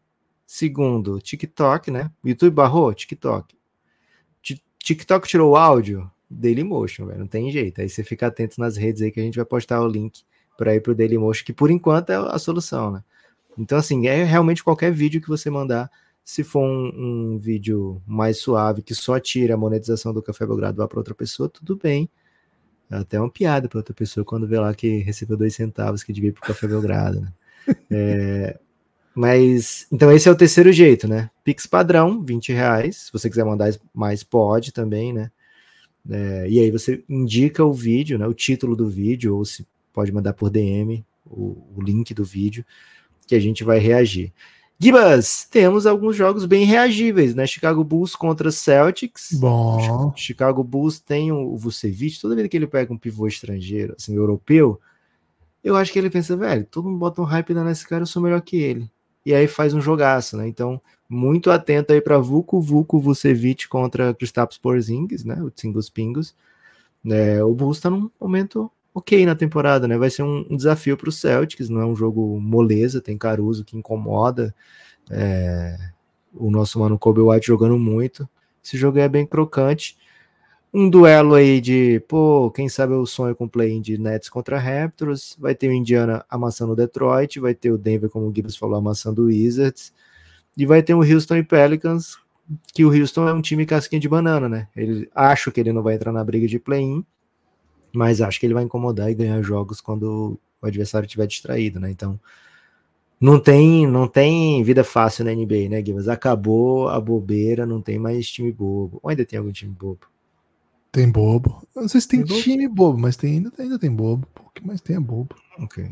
[0.46, 2.12] segundo, TikTok, né?
[2.24, 3.56] YouTube barrou, TikTok.
[4.84, 7.82] TikTok tirou o áudio, Dailymotion, velho, não tem jeito.
[7.82, 10.24] Aí você fica atento nas redes aí que a gente vai postar o link
[10.58, 13.04] para ir pro Dailymotion, que por enquanto é a solução, né?
[13.58, 15.92] Então, assim, é realmente qualquer vídeo que você mandar,
[16.24, 20.78] se for um, um vídeo mais suave, que só tira a monetização do Café Belgrado
[20.78, 22.10] vá para outra pessoa, tudo bem.
[22.92, 26.12] É até uma piada para outra pessoa quando vê lá que recebeu dois centavos que
[26.12, 27.22] devia ir pro Café Belgrado.
[27.22, 27.34] Né?
[27.92, 28.58] É,
[29.14, 31.30] mas, então esse é o terceiro jeito, né?
[31.44, 32.98] Pix padrão, 20 reais.
[32.98, 35.30] Se você quiser mandar mais, pode também, né?
[36.10, 38.26] É, e aí você indica o vídeo, né?
[38.26, 42.66] O título do vídeo, ou se pode mandar por DM o, o link do vídeo,
[43.28, 44.34] que a gente vai reagir.
[44.84, 47.46] Gibas, temos alguns jogos bem reagíveis, né?
[47.46, 49.34] Chicago Bulls contra Celtics.
[49.34, 50.12] Bom.
[50.16, 54.82] Chicago Bulls tem o Vucevic, toda vez que ele pega um pivô estrangeiro, assim, europeu,
[55.64, 58.24] eu acho que ele pensa, velho, todo mundo bota um hype nesse cara, eu sou
[58.24, 58.90] melhor que ele.
[59.24, 60.48] E aí faz um jogaço, né?
[60.48, 65.40] Então, muito atento aí para Vuco Vuco Vucevic contra Kristaps Porzingis, né?
[65.44, 66.36] O Tingos Pingos.
[67.06, 69.98] É, o Bulls tá num momento ok na temporada, né?
[69.98, 73.64] Vai ser um, um desafio para o Celtics, não é um jogo moleza, tem Caruso
[73.64, 74.54] que incomoda.
[75.10, 75.78] É,
[76.34, 78.28] o nosso mano Kobe White jogando muito.
[78.64, 79.98] Esse jogo é bem crocante.
[80.74, 85.36] Um duelo aí de, pô, quem sabe o sonho com play-in de Nets contra Raptors.
[85.38, 88.78] Vai ter o Indiana amassando o Detroit, vai ter o Denver, como o Gibbs falou,
[88.78, 89.94] amassando o Wizards.
[90.58, 92.18] E vai ter o Houston e Pelicans,
[92.74, 94.68] que o Houston é um time casquinha de banana, né?
[94.76, 97.06] Ele acho que ele não vai entrar na briga de play-in,
[97.94, 101.90] mas acho que ele vai incomodar e ganhar jogos quando o adversário estiver distraído, né?
[101.90, 102.20] Então,
[103.20, 106.10] não tem, não tem vida fácil na NBA, né, Guilherme?
[106.10, 109.00] Acabou a bobeira, não tem mais time bobo.
[109.04, 110.08] Ou ainda tem algum time bobo?
[110.92, 111.66] Tem bobo.
[111.76, 112.94] Não sei se tem, tem time bobo?
[112.94, 114.28] bobo, mas tem, ainda, ainda tem bobo.
[114.44, 115.36] O que mais tem é bobo.
[115.60, 115.90] Ok.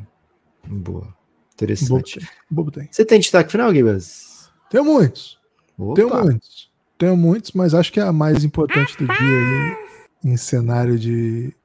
[0.67, 1.13] Boa.
[1.53, 2.19] Interessante.
[2.19, 2.29] Bobo tem.
[2.49, 2.87] Bobo tem.
[2.91, 4.01] Você tem destaque final, Guilherme?
[4.69, 5.39] Tenho muitos.
[5.77, 5.95] Opa.
[5.95, 6.71] Tenho muitos.
[6.97, 9.77] Tenho muitos, mas acho que é a mais importante do dia aí,
[10.25, 11.55] em cenário de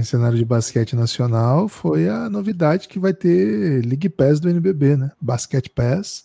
[0.00, 4.96] em cenário de basquete nacional foi a novidade que vai ter League Pass do NBB,
[4.96, 5.12] né?
[5.20, 6.24] Basket Pass.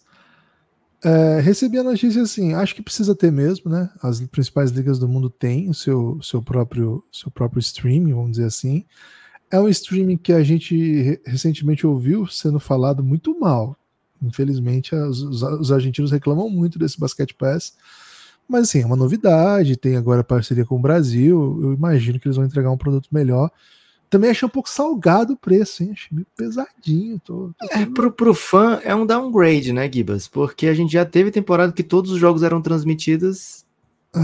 [1.03, 3.89] É, recebi a notícia assim, acho que precisa ter mesmo, né?
[4.01, 8.45] As principais ligas do mundo têm o seu, seu, próprio, seu próprio streaming, vamos dizer
[8.45, 8.85] assim.
[9.51, 13.77] É um streaming que a gente recentemente ouviu sendo falado muito mal.
[14.21, 17.73] Infelizmente, os, os argentinos reclamam muito desse Basket Pass
[18.47, 22.37] mas assim, é uma novidade, tem agora parceria com o Brasil, eu imagino que eles
[22.37, 23.49] vão entregar um produto melhor.
[24.09, 25.91] Também achei um pouco salgado o preço, hein?
[25.91, 27.19] Achei meio pesadinho.
[27.19, 27.67] Tô, tô...
[27.71, 30.27] É, pro, pro fã é um downgrade, né, Gibas?
[30.27, 33.65] Porque a gente já teve temporada que todos os jogos eram transmitidos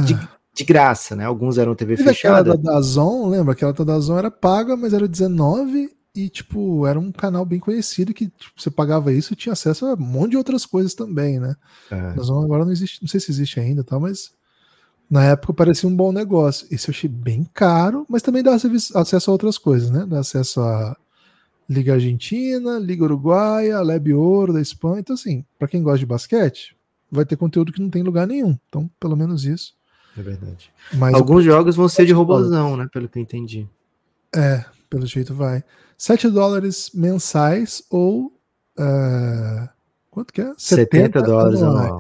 [0.05, 0.29] de, ah.
[0.53, 1.25] de graça, né?
[1.25, 2.51] Alguns eram TV Teve fechada.
[2.51, 3.53] Aquela da Dazon, lembra?
[3.53, 8.13] Aquela da Dazon era paga, mas era 19 e, tipo, era um canal bem conhecido
[8.13, 11.39] que tipo, você pagava isso e tinha acesso a um monte de outras coisas também,
[11.39, 11.55] né?
[11.89, 12.13] É.
[12.15, 13.97] Nós agora não existe, não sei se existe ainda, tá?
[13.97, 14.33] Mas
[15.09, 16.67] na época parecia um bom negócio.
[16.69, 20.05] Esse eu achei bem caro, mas também dá acesso a outras coisas, né?
[20.05, 20.97] Dá acesso a
[21.69, 24.99] Liga Argentina, Liga Uruguaia, Leb Ouro da Espanha.
[24.99, 26.75] Então, assim, para quem gosta de basquete,
[27.09, 28.57] vai ter conteúdo que não tem lugar nenhum.
[28.67, 29.73] Então, pelo menos isso.
[30.17, 30.69] É verdade.
[30.93, 32.89] Mas Alguns jogos vão ser de robôzão, né?
[32.91, 33.65] Pelo que eu entendi.
[34.35, 35.63] É, pelo jeito vai.
[36.01, 38.35] 7 dólares mensais ou.
[38.75, 39.69] eh,
[40.09, 40.51] quanto que é?
[40.57, 41.99] 70 dólares anual.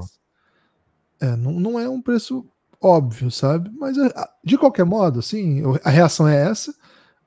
[1.19, 2.43] É, não, não é um preço
[2.81, 3.69] óbvio, sabe?
[3.77, 4.11] Mas é,
[4.43, 6.73] de qualquer modo, assim, a reação é essa,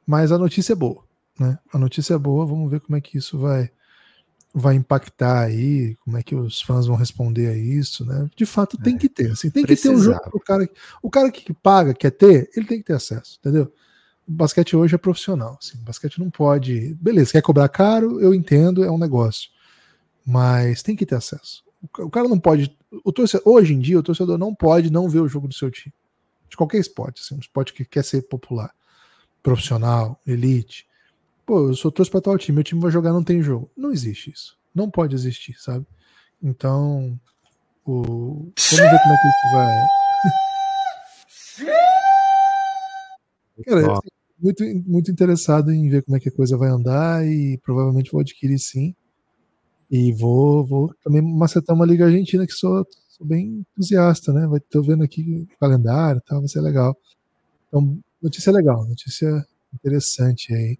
[0.04, 1.04] mas a notícia é boa,
[1.38, 1.56] né?
[1.72, 3.70] A notícia é boa, vamos ver como é que isso vai
[4.52, 8.28] vai impactar aí, como é que os fãs vão responder a isso, né?
[8.34, 10.30] De fato tem que ter, assim, tem que ter um jogo precisava.
[10.30, 10.68] pro cara,
[11.00, 13.72] o cara que paga, quer ter, ele tem que ter acesso, entendeu?
[14.26, 18.34] O basquete hoje é profissional, assim, o basquete não pode, beleza, quer cobrar caro, eu
[18.34, 19.50] entendo, é um negócio,
[20.24, 21.62] mas tem que ter acesso.
[21.82, 24.90] O ca- O cara não pode, o torcedor, hoje em dia o torcedor não pode
[24.90, 25.92] não ver o jogo do seu time,
[26.48, 28.72] de qualquer esporte, assim, um esporte que quer ser popular,
[29.42, 30.86] profissional, elite.
[31.44, 33.70] Pô, eu sou torço pra tal time, meu time vai jogar, não tem jogo.
[33.76, 34.56] Não existe isso.
[34.74, 35.84] Não pode existir, sabe?
[36.42, 37.20] Então,
[37.84, 38.50] o...
[38.70, 39.88] vamos ver como é que isso vai.
[43.62, 47.58] Cara, assim, muito, muito interessado em ver como é que a coisa vai andar e
[47.58, 48.94] provavelmente vou adquirir sim.
[49.90, 54.46] E vou, vou também macetar uma Liga Argentina que sou, sou bem entusiasta, né?
[54.46, 56.96] Vai, tô vendo aqui o calendário e tal, vai ser legal.
[57.68, 60.78] Então, notícia legal, notícia interessante aí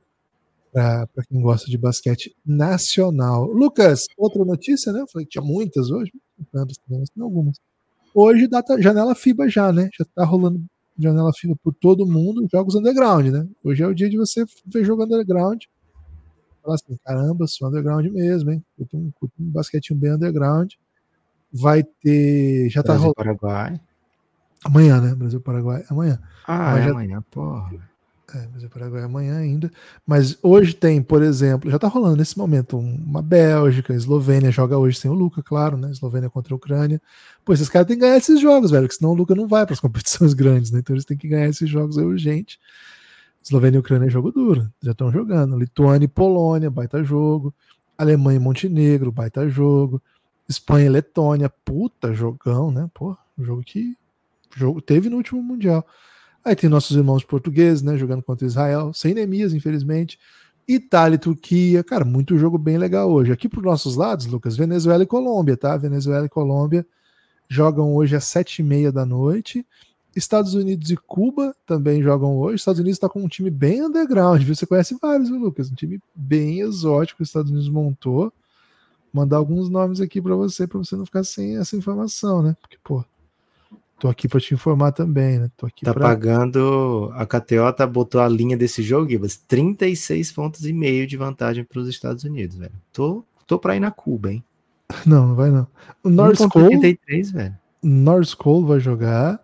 [0.73, 3.45] para quem gosta de basquete nacional.
[3.45, 5.01] Lucas, outra notícia, né?
[5.03, 7.57] Eu falei que tinha muitas hoje, não tantas mas tem algumas.
[8.13, 9.89] Hoje, data, janela FIBA já, né?
[9.97, 10.65] Já tá rolando
[10.99, 13.47] janela FIBA por todo mundo, jogos underground, né?
[13.63, 15.63] Hoje é o dia de você ver jogo underground.
[16.63, 18.65] Falar assim, caramba, sou underground mesmo, hein?
[18.77, 20.73] Curto um, curto um basquetinho bem underground.
[21.53, 22.69] Vai ter.
[22.71, 23.39] Já tá Brasil, rolando.
[23.39, 23.81] Paraguai.
[24.65, 25.15] Amanhã, né?
[25.15, 25.85] Brasil Paraguai.
[25.91, 26.19] Amanhã.
[26.47, 27.71] Ah, Mas é já- amanhã, porra.
[28.35, 29.71] É, Brasil Paraguai é amanhã ainda.
[30.07, 34.77] Mas hoje tem, por exemplo, já tá rolando nesse momento um- uma Bélgica, Eslovênia joga
[34.79, 35.91] hoje sem o Luca, claro, né?
[35.91, 37.01] Eslovênia contra a Ucrânia.
[37.45, 39.67] Pô, esses caras têm que ganhar esses jogos, velho, porque senão o Luca não vai
[39.67, 40.79] para as competições grandes, né?
[40.79, 42.59] Então eles têm que ganhar esses jogos, é urgente.
[43.43, 45.59] Eslovênia e Ucrânia é jogo duro, já estão jogando.
[45.59, 47.55] Lituânia e Polônia, baita jogo.
[47.99, 50.03] Alemanha e Montenegro, baita jogo.
[50.49, 52.89] Espanha e Letônia, puta jogão, né?
[52.95, 53.97] Pô, jogo que
[54.57, 55.87] jogo teve no último Mundial.
[56.45, 60.19] Aí tem nossos irmãos portugueses, né, jogando contra Israel, sem Neemias, infelizmente.
[60.69, 63.33] Itália e Turquia, cara, muito jogo bem legal hoje.
[63.33, 65.77] Aqui para os nossos lados, Lucas, Venezuela e Colômbia, tá?
[65.77, 66.87] Venezuela e Colômbia
[67.49, 69.67] jogam hoje às sete e meia da noite.
[70.17, 72.57] Estados Unidos e Cuba também jogam hoje.
[72.57, 74.55] Estados Unidos está com um time bem underground, viu?
[74.55, 75.71] Você conhece vários, viu, Lucas?
[75.71, 78.33] Um time bem exótico que os Estados Unidos montou.
[79.13, 82.57] Mandar alguns nomes aqui para você, para você não ficar sem essa informação, né?
[82.61, 83.05] Porque, pô,
[83.99, 85.51] tô aqui para te informar também, né?
[85.57, 86.09] Tô aqui Tá pra...
[86.09, 87.11] pagando.
[87.15, 91.65] A KTO tá, botou a linha desse jogo, Gibas, 36 pontos e meio de vantagem
[91.65, 92.73] para os Estados Unidos, velho.
[92.93, 94.45] Tô, tô pra ir na Cuba, hein?
[95.07, 95.67] Não, não vai não.
[96.03, 97.57] O Norris Cole, 1,83, velho.
[97.83, 99.41] Norris Cole vai jogar.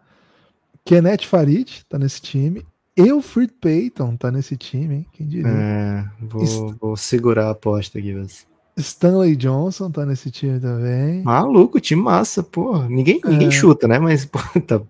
[0.84, 2.64] Kenneth Farid tá nesse time.
[2.96, 5.07] Elfrid Payton tá nesse time, hein?
[5.12, 5.48] Quem diria?
[5.48, 8.46] É, vou, Isso- vou segurar a aposta, Gibas.
[8.76, 11.22] Stanley Johnson tá nesse time também.
[11.22, 12.88] Maluco, time massa, porra.
[12.88, 13.51] Ninguém, ninguém É.
[13.51, 13.98] chuta, né?
[13.98, 14.80] Mas, pô, tá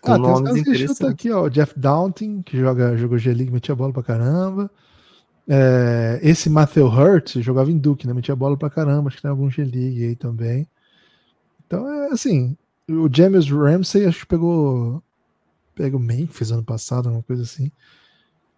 [0.00, 1.02] com Ah, tem uns nomes caras que interessantes.
[1.06, 1.44] aqui, ó.
[1.44, 4.70] o Jeff Downton, que joga, jogou G-League, metia bola pra caramba.
[5.54, 8.14] É, esse Matthew Hurt jogava em Duke, né?
[8.14, 9.08] Metia bola pra caramba.
[9.08, 10.66] Acho que tem algum G-League aí também.
[11.66, 12.56] Então, é assim.
[12.88, 15.02] O James Ramsey, acho que pegou.
[15.74, 17.70] Pegou Memphis ano passado, alguma coisa assim.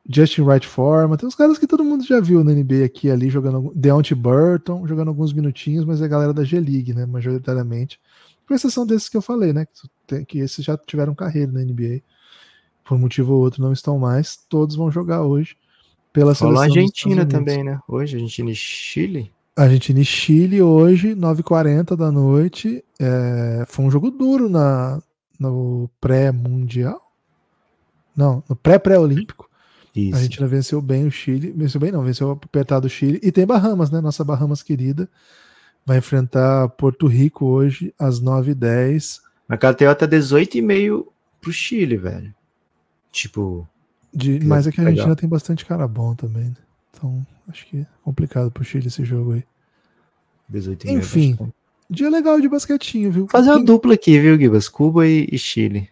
[0.09, 1.17] Justin Wright Forma.
[1.17, 3.73] Tem uns caras que todo mundo já viu na NBA aqui ali jogando.
[3.75, 7.07] Deontay Burton jogando alguns minutinhos, mas é a galera da G-League, né?
[7.07, 8.01] Majoritariamente.
[8.47, 9.67] Com exceção desses que eu falei, né?
[10.07, 12.03] Que, que esses já tiveram carreira na NBA.
[12.85, 14.37] Por um motivo ou outro não estão mais.
[14.49, 15.57] Todos vão jogar hoje.
[16.15, 17.81] Pela seleção dos Argentina também, né?
[17.89, 19.33] Hoje, Argentina e Chile.
[19.57, 22.85] Argentina e Chile hoje, 9h40 da noite.
[23.01, 25.03] É, foi um jogo duro na,
[25.41, 27.03] no pré-mundial.
[28.17, 29.51] Não, no pré-pré-olímpico.
[29.97, 30.15] A.
[30.15, 31.51] Argentina venceu bem o Chile.
[31.51, 33.19] Venceu bem, não, venceu apertado o Chile.
[33.21, 34.01] E tem Bahamas, né?
[34.01, 35.09] Nossa Bahamas querida.
[35.85, 39.19] Vai enfrentar Porto Rico hoje, às 9h10.
[39.49, 41.07] A KTO tá 18,5
[41.41, 42.33] pro Chile, velho.
[43.11, 43.69] Tipo,
[44.15, 44.93] De, mas é que a legal.
[45.01, 46.45] Argentina tem bastante cara bom também.
[46.45, 46.57] né?
[46.93, 49.45] Então, acho que é complicado pro Chile esse jogo aí.
[50.53, 50.91] 18,5.
[50.99, 51.55] Enfim, bastante.
[51.91, 53.29] Dia legal de basquetinho, viu?
[53.29, 54.69] Fazer uma Quem- dupla aqui, viu, Gibas?
[54.69, 55.89] Cuba e, e Chile.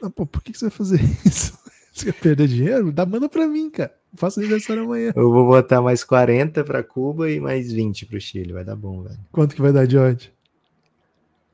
[0.00, 1.58] Ah, pô, por que, que você vai fazer isso?
[1.92, 2.92] Você quer perder dinheiro?
[2.92, 3.92] Dá manda pra mim, cara.
[4.14, 5.12] Faço aniversário amanhã.
[5.16, 8.52] Eu vou botar mais 40 pra Cuba e mais 20 pro Chile.
[8.52, 9.18] Vai dar bom, velho.
[9.32, 10.32] Quanto que vai dar de odd?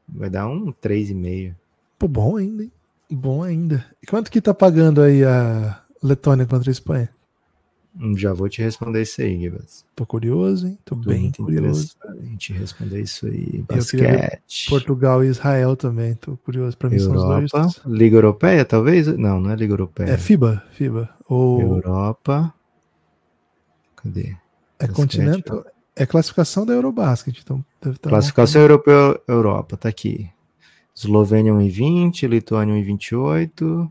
[0.09, 1.55] Vai dar um 3,5.
[1.99, 2.73] Pô, bom ainda, hein?
[3.11, 3.85] Bom ainda.
[4.03, 7.09] E quanto que tá pagando aí a Letônia contra a Espanha?
[8.01, 9.85] Hum, Já vou te responder isso aí, Gibas.
[9.97, 10.79] Tô curioso, hein?
[10.85, 11.97] Tô, Tô bem muito curioso.
[12.39, 13.65] te responder isso aí.
[13.69, 14.69] Basquete.
[14.69, 16.15] Portugal e Israel também.
[16.15, 16.77] Tô curioso.
[16.77, 17.61] Pra mim são os Europa.
[17.63, 17.81] dois.
[17.87, 19.07] Liga Europeia, talvez?
[19.17, 20.11] Não, não é Liga Europeia.
[20.11, 21.11] É FIBA, FIBA.
[21.29, 22.55] Ou Europa.
[23.97, 24.37] Cadê?
[24.79, 25.65] É Basquete, continental.
[25.97, 27.41] É classificação da Eurobasket.
[27.43, 30.31] Então deve tá Classificação europeu, Europa, tá aqui.
[30.95, 33.91] Eslovênia 1,20, Lituânia 1,28,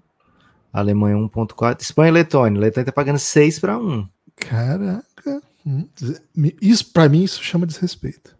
[0.80, 2.60] Alemanha 1,4, Espanha e Letônia.
[2.62, 4.08] Letônia tá pagando 6 para 1.
[4.36, 5.42] Caraca.
[5.66, 5.88] Hum,
[6.62, 8.36] Isso, pra mim, isso chama desrespeito.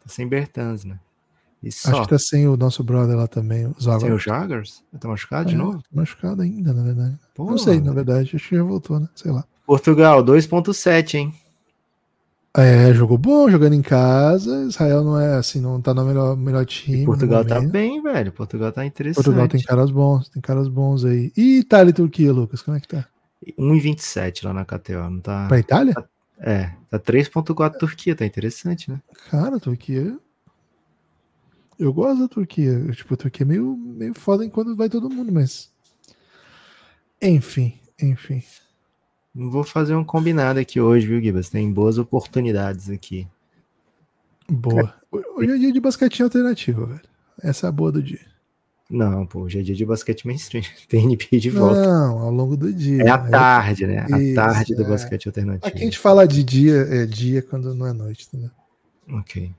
[0.00, 0.98] Tá sem Bertans, né?
[1.62, 2.02] E Acho só.
[2.02, 3.74] que tá sem o nosso brother lá também, o.
[3.78, 4.82] Sem o Jagers?
[5.00, 5.82] Tá machucado de É, novo?
[5.92, 7.18] Machucado ainda, na verdade.
[7.34, 8.36] Pô, Não sei, na verdade.
[8.36, 9.08] Acho que já voltou, né?
[9.14, 9.44] Sei lá.
[9.66, 11.34] Portugal, 2,7, hein?
[12.56, 14.64] É, jogou bom, jogando em casa.
[14.64, 17.02] Israel não é assim, não tá no melhor, melhor time.
[17.02, 18.30] E Portugal tá bem, velho.
[18.30, 19.24] Portugal tá interessante.
[19.24, 21.32] Portugal tem caras bons, tem caras bons aí.
[21.36, 23.08] E Itália e Turquia, Lucas, como é que tá?
[23.58, 25.48] 1,27 lá na KTO, não tá?
[25.48, 25.94] Pra Itália?
[26.38, 29.00] É, tá 3,4 Turquia, tá interessante, né?
[29.30, 30.16] Cara, Turquia.
[31.76, 32.88] Eu gosto da Turquia.
[32.92, 35.72] Tipo, a Turquia é meio, meio foda enquanto vai todo mundo, mas.
[37.20, 38.44] Enfim, enfim.
[39.34, 41.48] Não vou fazer um combinado aqui hoje, viu, Gibas?
[41.50, 43.26] Tem boas oportunidades aqui.
[44.48, 44.94] Boa.
[45.10, 47.00] Hoje é dia de basquetinho alternativo, velho.
[47.42, 48.20] Essa é a boa do dia.
[48.88, 50.62] Não, pô, hoje é dia de basquete mainstream.
[50.88, 51.82] Tem NBA de volta.
[51.82, 53.02] Não, ao longo do dia.
[53.02, 54.06] é a Aí- tarde, né?
[54.12, 54.88] A Isso, tarde do é.
[54.88, 55.66] basquete alternativo.
[55.66, 58.50] Aqui a gente fala de dia, é dia quando não é noite, entendeu?
[59.10, 59.50] Ok.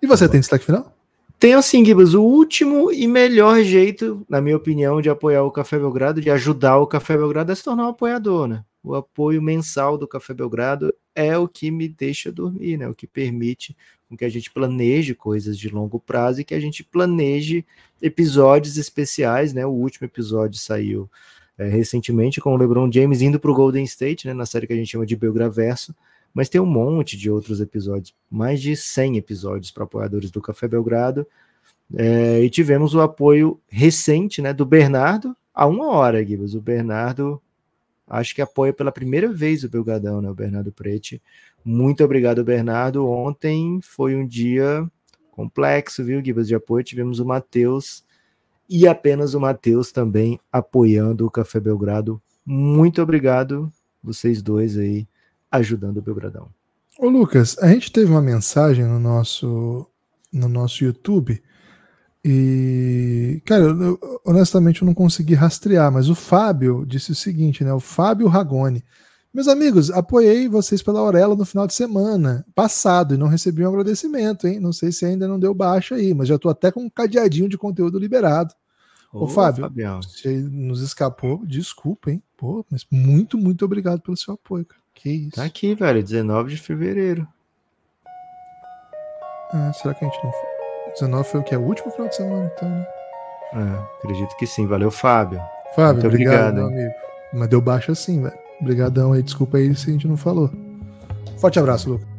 [0.00, 0.94] E você tem destaque final?
[1.38, 5.78] Tem assim, Gibas, o último e melhor jeito, na minha opinião, de apoiar o Café
[5.78, 8.64] Belgrado, de ajudar o Café Belgrado é se tornar um apoiador, né?
[8.82, 12.88] O apoio mensal do Café Belgrado é o que me deixa dormir, né?
[12.88, 13.76] O que permite
[14.16, 17.64] que a gente planeje coisas de longo prazo e que a gente planeje
[18.00, 19.66] episódios especiais, né?
[19.66, 21.10] O último episódio saiu
[21.58, 24.32] é, recentemente com o LeBron James indo para o Golden State, né?
[24.32, 25.94] Na série que a gente chama de Belgraverso.
[26.32, 30.68] Mas tem um monte de outros episódios, mais de 100 episódios para apoiadores do Café
[30.68, 31.26] Belgrado.
[31.96, 36.54] É, e tivemos o apoio recente né, do Bernardo, há uma hora, Guibas.
[36.54, 37.40] O Bernardo,
[38.08, 41.22] acho que apoia pela primeira vez o Belgadão, né, o Bernardo Prete.
[41.64, 43.06] Muito obrigado, Bernardo.
[43.06, 44.88] Ontem foi um dia
[45.30, 46.84] complexo, viu, Guibas, de apoio.
[46.84, 48.04] Tivemos o Matheus
[48.68, 52.20] e apenas o Matheus também apoiando o Café Belgrado.
[52.44, 53.70] Muito obrigado,
[54.02, 55.06] vocês dois aí,
[55.50, 56.48] ajudando o Belgradão.
[56.98, 59.86] Ô Lucas, a gente teve uma mensagem no nosso,
[60.32, 61.40] no nosso YouTube
[62.24, 67.72] e, cara, eu- honestamente eu não consegui rastrear, mas o Fábio disse o seguinte, né?
[67.72, 68.84] O Fábio Ragone.
[69.32, 73.68] Meus amigos, apoiei vocês pela Aurela no final de semana passado e não recebi um
[73.68, 74.58] agradecimento, hein?
[74.58, 77.48] Não sei se ainda não deu baixa aí, mas já tô até com um cadeadinho
[77.48, 78.54] de conteúdo liberado.
[79.12, 80.02] Ô, Fábio, Fabião.
[80.02, 82.22] Se nos escapou, desculpa, hein?
[82.36, 84.80] Pô, mas muito, muito obrigado pelo seu apoio, cara.
[84.94, 85.36] Que isso.
[85.36, 87.26] Tá aqui, velho, 19 de fevereiro.
[89.52, 90.57] Ah, será que a gente não.
[90.94, 91.54] 19 foi o que?
[91.54, 92.86] É o último final de semana, então, né?
[93.54, 94.66] É, acredito que sim.
[94.66, 95.40] Valeu, Fábio.
[95.74, 96.94] Fábio, Muito obrigado, obrigado, meu amigo.
[97.32, 98.38] Mas deu baixo assim, velho.
[98.60, 100.50] Obrigadão aí, desculpa aí se a gente não falou.
[101.38, 102.17] Forte abraço, Lucas.